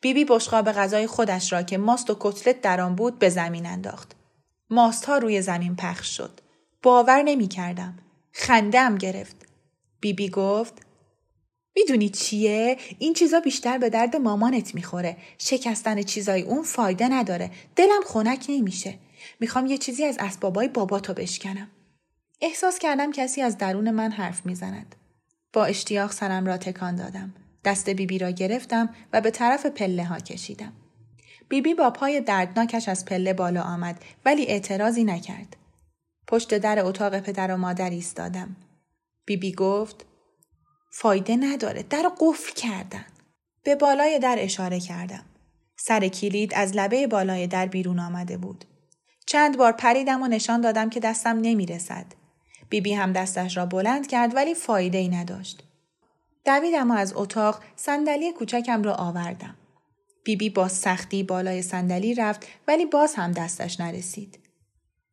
بیبی 0.01 0.25
بشقاب 0.25 0.71
غذای 0.71 1.07
خودش 1.07 1.53
را 1.53 1.63
که 1.63 1.77
ماست 1.77 2.09
و 2.09 2.17
کتلت 2.19 2.61
در 2.61 2.81
آن 2.81 2.95
بود 2.95 3.19
به 3.19 3.29
زمین 3.29 3.65
انداخت. 3.65 4.18
ماست 4.69 5.05
ها 5.05 5.17
روی 5.17 5.41
زمین 5.41 5.75
پخش 5.75 6.17
شد. 6.17 6.39
باور 6.83 7.21
نمی 7.21 7.47
کردم. 7.47 7.97
خندم 8.31 8.97
گرفت. 8.97 9.35
بیبی 9.99 10.25
بی 10.25 10.31
گفت 10.31 10.73
می‌دونی 11.75 12.09
چیه؟ 12.09 12.77
این 12.99 13.13
چیزا 13.13 13.39
بیشتر 13.39 13.77
به 13.77 13.89
درد 13.89 14.15
مامانت 14.15 14.75
می‌خوره. 14.75 15.17
شکستن 15.37 16.01
چیزای 16.01 16.41
اون 16.41 16.63
فایده 16.63 17.07
نداره. 17.07 17.51
دلم 17.75 18.01
خنک 18.05 18.45
نمیشه. 18.49 18.99
می‌خوام 19.39 19.65
یه 19.65 19.77
چیزی 19.77 20.05
از 20.05 20.17
اسبابای 20.19 20.67
باباتو 20.67 21.13
بشکنم. 21.13 21.67
احساس 22.41 22.79
کردم 22.79 23.11
کسی 23.11 23.41
از 23.41 23.57
درون 23.57 23.91
من 23.91 24.11
حرف 24.11 24.45
می‌زند. 24.45 24.95
با 25.53 25.65
اشتیاق 25.65 26.11
سرم 26.11 26.45
را 26.45 26.57
تکان 26.57 26.95
دادم. 26.95 27.33
دست 27.63 27.89
بیبی 27.89 28.05
بی 28.05 28.17
را 28.17 28.29
گرفتم 28.29 28.95
و 29.13 29.21
به 29.21 29.31
طرف 29.31 29.65
پله 29.65 30.05
ها 30.05 30.19
کشیدم. 30.19 30.73
بیبی 31.49 31.69
بی 31.69 31.73
با 31.73 31.89
پای 31.89 32.21
دردناکش 32.21 32.89
از 32.89 33.05
پله 33.05 33.33
بالا 33.33 33.61
آمد 33.61 34.03
ولی 34.25 34.45
اعتراضی 34.45 35.03
نکرد. 35.03 35.55
پشت 36.27 36.57
در 36.57 36.85
اتاق 36.85 37.19
پدر 37.19 37.51
و 37.51 37.57
مادر 37.57 37.89
ایستادم. 37.89 38.55
بیبی 39.25 39.49
بی 39.49 39.55
گفت 39.55 40.05
فایده 40.91 41.35
نداره 41.35 41.83
در 41.83 42.11
قفل 42.19 42.53
کردن. 42.53 43.05
به 43.63 43.75
بالای 43.75 44.19
در 44.19 44.35
اشاره 44.39 44.79
کردم. 44.79 45.25
سر 45.77 46.07
کلید 46.07 46.53
از 46.53 46.75
لبه 46.75 47.07
بالای 47.07 47.47
در 47.47 47.65
بیرون 47.65 47.99
آمده 47.99 48.37
بود. 48.37 48.65
چند 49.25 49.57
بار 49.57 49.71
پریدم 49.71 50.23
و 50.23 50.27
نشان 50.27 50.61
دادم 50.61 50.89
که 50.89 50.99
دستم 50.99 51.39
نمی 51.41 51.65
رسد. 51.65 52.05
بیبی 52.69 52.93
هم 52.93 53.13
دستش 53.13 53.57
را 53.57 53.65
بلند 53.65 54.07
کرد 54.07 54.35
ولی 54.35 54.53
فایده 54.53 54.97
ای 54.97 55.09
نداشت. 55.09 55.63
دویدم 56.45 56.91
و 56.91 56.93
از 56.93 57.13
اتاق 57.15 57.61
صندلی 57.75 58.33
کوچکم 58.33 58.83
را 58.83 58.93
آوردم. 58.93 59.55
بیبی 60.23 60.49
با 60.49 60.67
سختی 60.67 61.23
بالای 61.23 61.61
صندلی 61.61 62.15
رفت 62.15 62.47
ولی 62.67 62.85
باز 62.85 63.15
هم 63.15 63.31
دستش 63.31 63.79
نرسید. 63.79 64.39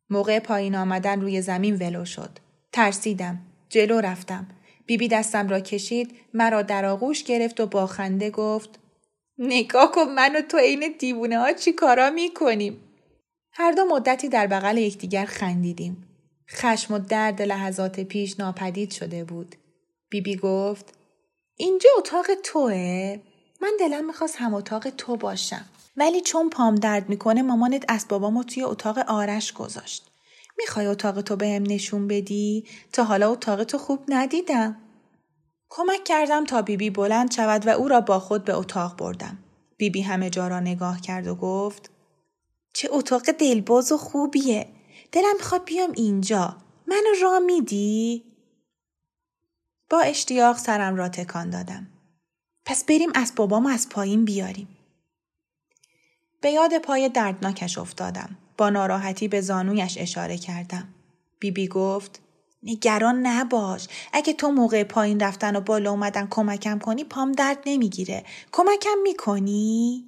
موقع 0.09 0.39
پایین 0.39 0.75
آمدن 0.75 1.21
روی 1.21 1.41
زمین 1.41 1.75
ولو 1.75 2.05
شد. 2.05 2.29
ترسیدم. 2.71 3.39
جلو 3.69 4.01
رفتم. 4.01 4.47
بیبی 4.85 5.07
دستم 5.07 5.47
را 5.47 5.59
کشید 5.59 6.15
مرا 6.33 6.61
در 6.61 6.85
آغوش 6.85 7.23
گرفت 7.23 7.59
و 7.59 7.65
با 7.65 7.87
خنده 7.87 8.29
گفت 8.29 8.79
نگاه 9.37 9.91
کن 9.91 10.03
من 10.03 10.35
و 10.35 10.41
تو 10.41 10.57
عین 10.57 10.95
دیوونه 10.99 11.39
ها 11.39 11.53
چی 11.53 11.71
کارا 11.71 12.09
می‌کنیم 12.09 12.79
هر 13.51 13.71
دو 13.71 13.85
مدتی 13.85 14.29
در 14.29 14.47
بغل 14.47 14.77
یکدیگر 14.77 15.25
خندیدیم 15.25 16.07
خشم 16.49 16.93
و 16.93 16.99
درد 16.99 17.41
لحظات 17.41 17.99
پیش 17.99 18.39
ناپدید 18.39 18.91
شده 18.91 19.23
بود 19.23 19.55
بیبی 20.09 20.35
بی 20.35 20.41
گفت 20.41 20.93
اینجا 21.55 21.89
اتاق 21.97 22.25
توه 22.43 23.19
من 23.61 23.73
دلم 23.79 24.05
می‌خواست 24.05 24.35
هم 24.37 24.53
اتاق 24.53 24.89
تو 24.89 25.15
باشم 25.15 25.65
ولی 25.97 26.21
چون 26.21 26.49
پام 26.49 26.75
درد 26.75 27.09
می‌کنه 27.09 27.41
مامانت 27.41 27.85
اسبابامو 27.89 28.43
توی 28.43 28.63
اتاق 28.63 28.97
آرش 28.97 29.53
گذاشت 29.53 30.11
می‌خوای 30.57 30.85
اتاق 30.85 31.21
تو 31.21 31.35
بهم 31.35 31.63
نشون 31.63 32.07
بدی؟ 32.07 32.65
تا 32.93 33.03
حالا 33.03 33.31
اتاق 33.31 33.63
تو 33.63 33.77
خوب 33.77 33.99
ندیدم. 34.07 34.77
کمک 35.69 36.03
کردم 36.03 36.45
تا 36.45 36.61
بیبی 36.61 36.89
بی 36.89 36.89
بلند 36.89 37.31
شود 37.31 37.67
و 37.67 37.69
او 37.69 37.87
را 37.87 38.01
با 38.01 38.19
خود 38.19 38.45
به 38.45 38.53
اتاق 38.53 38.97
بردم. 38.97 39.37
بیبی 39.77 39.89
بی 39.89 40.01
همه 40.01 40.29
جا 40.29 40.47
را 40.47 40.59
نگاه 40.59 41.01
کرد 41.01 41.27
و 41.27 41.35
گفت 41.35 41.89
چه 42.73 42.87
اتاق 42.91 43.31
دلباز 43.31 43.91
و 43.91 43.97
خوبیه. 43.97 44.67
دلم 45.11 45.33
می‌خواد 45.37 45.65
بیام 45.65 45.91
اینجا. 45.95 46.55
منو 46.87 47.21
را 47.21 47.39
میدی؟ 47.39 48.23
با 49.89 49.99
اشتیاق 49.99 50.57
سرم 50.57 50.95
را 50.95 51.09
تکان 51.09 51.49
دادم. 51.49 51.87
پس 52.67 52.83
بریم 52.83 53.09
از 53.15 53.33
بابام 53.35 53.65
از 53.65 53.89
پایین 53.89 54.25
بیاریم. 54.25 54.67
به 56.41 56.51
یاد 56.51 56.77
پای 56.77 57.09
دردناکش 57.09 57.77
افتادم. 57.77 58.37
با 58.57 58.69
ناراحتی 58.69 59.27
به 59.27 59.41
زانویش 59.41 59.97
اشاره 59.97 60.37
کردم. 60.37 60.87
بیبی 61.39 61.61
بی 61.61 61.67
گفت 61.67 62.21
نگران 62.63 63.25
نباش. 63.27 63.87
اگه 64.13 64.33
تو 64.33 64.51
موقع 64.51 64.83
پایین 64.83 65.19
رفتن 65.19 65.55
و 65.55 65.61
بالا 65.61 65.91
اومدن 65.91 66.27
کمکم 66.29 66.79
کنی 66.79 67.03
پام 67.03 67.31
درد 67.31 67.57
نمی‌گیره. 67.65 68.23
کمکم 68.51 68.97
می‌کنی؟ 69.03 70.03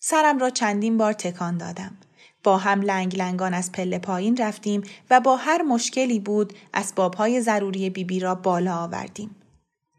سرم 0.00 0.38
را 0.38 0.50
چندین 0.50 0.98
بار 0.98 1.12
تکان 1.12 1.58
دادم. 1.58 1.96
با 2.44 2.58
هم 2.58 2.80
لنگ 2.80 3.16
لنگان 3.16 3.54
از 3.54 3.72
پله 3.72 3.98
پایین 3.98 4.36
رفتیم 4.36 4.82
و 5.10 5.20
با 5.20 5.36
هر 5.36 5.62
مشکلی 5.62 6.20
بود 6.20 6.52
اسبابهای 6.74 7.40
ضروری 7.40 7.90
بیبی 7.90 8.04
بی 8.04 8.20
را 8.20 8.34
بالا 8.34 8.76
آوردیم. 8.76 9.36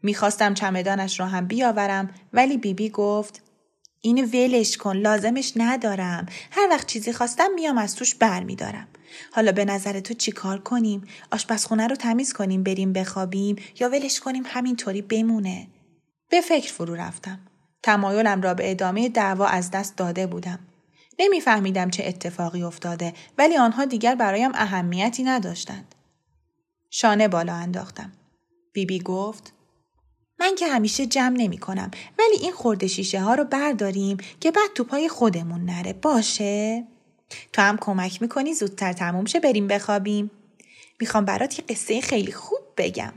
می‌خواستم 0.02 0.54
چمدانش 0.54 1.20
را 1.20 1.26
هم 1.26 1.46
بیاورم 1.46 2.10
ولی 2.32 2.56
بیبی 2.56 2.84
بی 2.84 2.90
گفت 2.90 3.42
اینو 4.00 4.26
ولش 4.26 4.76
کن 4.76 4.96
لازمش 4.96 5.52
ندارم 5.56 6.26
هر 6.50 6.68
وقت 6.70 6.86
چیزی 6.86 7.12
خواستم 7.12 7.50
میام 7.54 7.78
از 7.78 7.94
توش 7.94 8.14
بر 8.14 8.42
میدارم 8.42 8.88
حالا 9.32 9.52
به 9.52 9.64
نظر 9.64 10.00
تو 10.00 10.14
چی 10.14 10.32
کار 10.32 10.58
کنیم 10.58 11.04
آشپزخونه 11.32 11.86
رو 11.86 11.96
تمیز 11.96 12.32
کنیم 12.32 12.62
بریم 12.62 12.92
بخوابیم 12.92 13.56
یا 13.80 13.88
ولش 13.88 14.20
کنیم 14.20 14.42
همینطوری 14.46 15.02
بمونه 15.02 15.66
به 16.30 16.40
فکر 16.40 16.72
فرو 16.72 16.94
رفتم 16.94 17.38
تمایلم 17.82 18.42
را 18.42 18.54
به 18.54 18.70
ادامه 18.70 19.08
دعوا 19.08 19.46
از 19.46 19.70
دست 19.70 19.96
داده 19.96 20.26
بودم. 20.26 20.58
نمیفهمیدم 21.18 21.90
چه 21.90 22.04
اتفاقی 22.06 22.62
افتاده 22.62 23.12
ولی 23.38 23.56
آنها 23.56 23.84
دیگر 23.84 24.14
برایم 24.14 24.50
اهمیتی 24.54 25.22
نداشتند. 25.22 25.94
شانه 26.90 27.28
بالا 27.28 27.54
انداختم. 27.54 28.12
بیبی 28.72 28.98
بی 28.98 29.04
گفت 29.04 29.52
من 30.40 30.54
که 30.54 30.66
همیشه 30.66 31.06
جمع 31.06 31.36
نمی 31.36 31.58
کنم 31.58 31.90
ولی 32.18 32.36
این 32.40 32.52
خورده 32.52 32.86
شیشه 32.86 33.20
ها 33.20 33.34
رو 33.34 33.44
برداریم 33.44 34.16
که 34.40 34.50
بعد 34.50 34.70
تو 34.74 34.84
پای 34.84 35.08
خودمون 35.08 35.64
نره 35.64 35.92
باشه؟ 35.92 36.84
تو 37.52 37.62
هم 37.62 37.76
کمک 37.80 38.22
می‌کنی 38.22 38.54
زودتر 38.54 38.92
تموم 38.92 39.24
شه 39.24 39.40
بریم 39.40 39.66
بخوابیم. 39.66 40.30
می‌خوام 41.00 41.24
برات 41.24 41.58
یه 41.58 41.64
قصه 41.68 42.00
خیلی 42.00 42.32
خوب 42.32 42.58
بگم. 42.76 43.12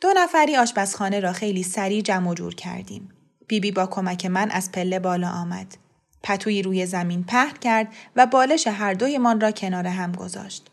دو 0.00 0.08
نفری 0.16 0.56
آشپزخانه 0.56 1.20
را 1.20 1.32
خیلی 1.32 1.62
سریع 1.62 2.02
جمع 2.02 2.30
و 2.30 2.34
جور 2.34 2.54
کردیم. 2.54 3.08
بیبی 3.48 3.70
بی 3.70 3.74
با 3.74 3.86
کمک 3.86 4.26
من 4.26 4.50
از 4.50 4.72
پله 4.72 4.98
بالا 4.98 5.28
آمد. 5.28 5.76
پتویی 6.22 6.62
روی 6.62 6.86
زمین 6.86 7.24
پهن 7.24 7.56
کرد 7.60 7.92
و 8.16 8.26
بالش 8.26 8.66
هر 8.66 8.94
دویمان 8.94 9.40
را 9.40 9.50
کنار 9.50 9.86
هم 9.86 10.12
گذاشت. 10.12 10.70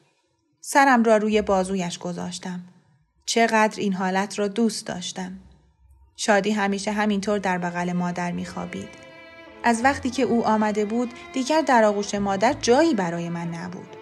سرم 0.61 1.03
را 1.03 1.17
روی 1.17 1.41
بازویش 1.41 1.97
گذاشتم. 1.97 2.63
چقدر 3.25 3.79
این 3.79 3.93
حالت 3.93 4.39
را 4.39 4.47
دوست 4.47 4.87
داشتم. 4.87 5.31
شادی 6.15 6.51
همیشه 6.51 6.91
همینطور 6.91 7.39
در 7.39 7.57
بغل 7.57 7.93
مادر 7.93 8.31
میخوابید. 8.31 8.89
از 9.63 9.81
وقتی 9.83 10.09
که 10.09 10.23
او 10.23 10.45
آمده 10.45 10.85
بود 10.85 11.13
دیگر 11.33 11.61
در 11.61 11.83
آغوش 11.83 12.15
مادر 12.15 12.53
جایی 12.53 12.93
برای 12.93 13.29
من 13.29 13.47
نبود. 13.47 13.97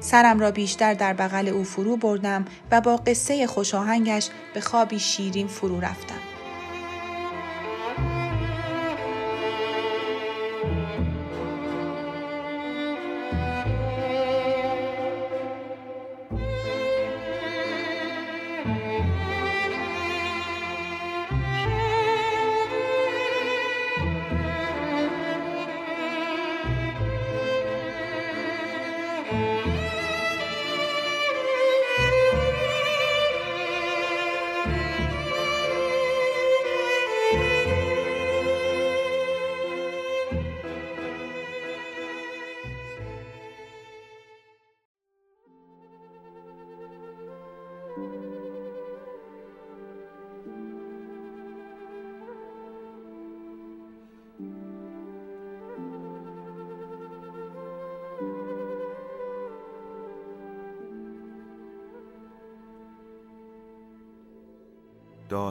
سرم 0.00 0.40
را 0.40 0.50
بیشتر 0.50 0.94
در 0.94 1.12
بغل 1.12 1.48
او 1.48 1.64
فرو 1.64 1.96
بردم 1.96 2.44
و 2.70 2.80
با 2.80 2.96
قصه 2.96 3.46
خوشاهنگش 3.46 4.28
به 4.54 4.60
خوابی 4.60 4.98
شیرین 4.98 5.46
فرو 5.46 5.80
رفتم. 5.80 6.35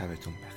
شبتون 0.00 0.34
بخیر. 0.34 0.49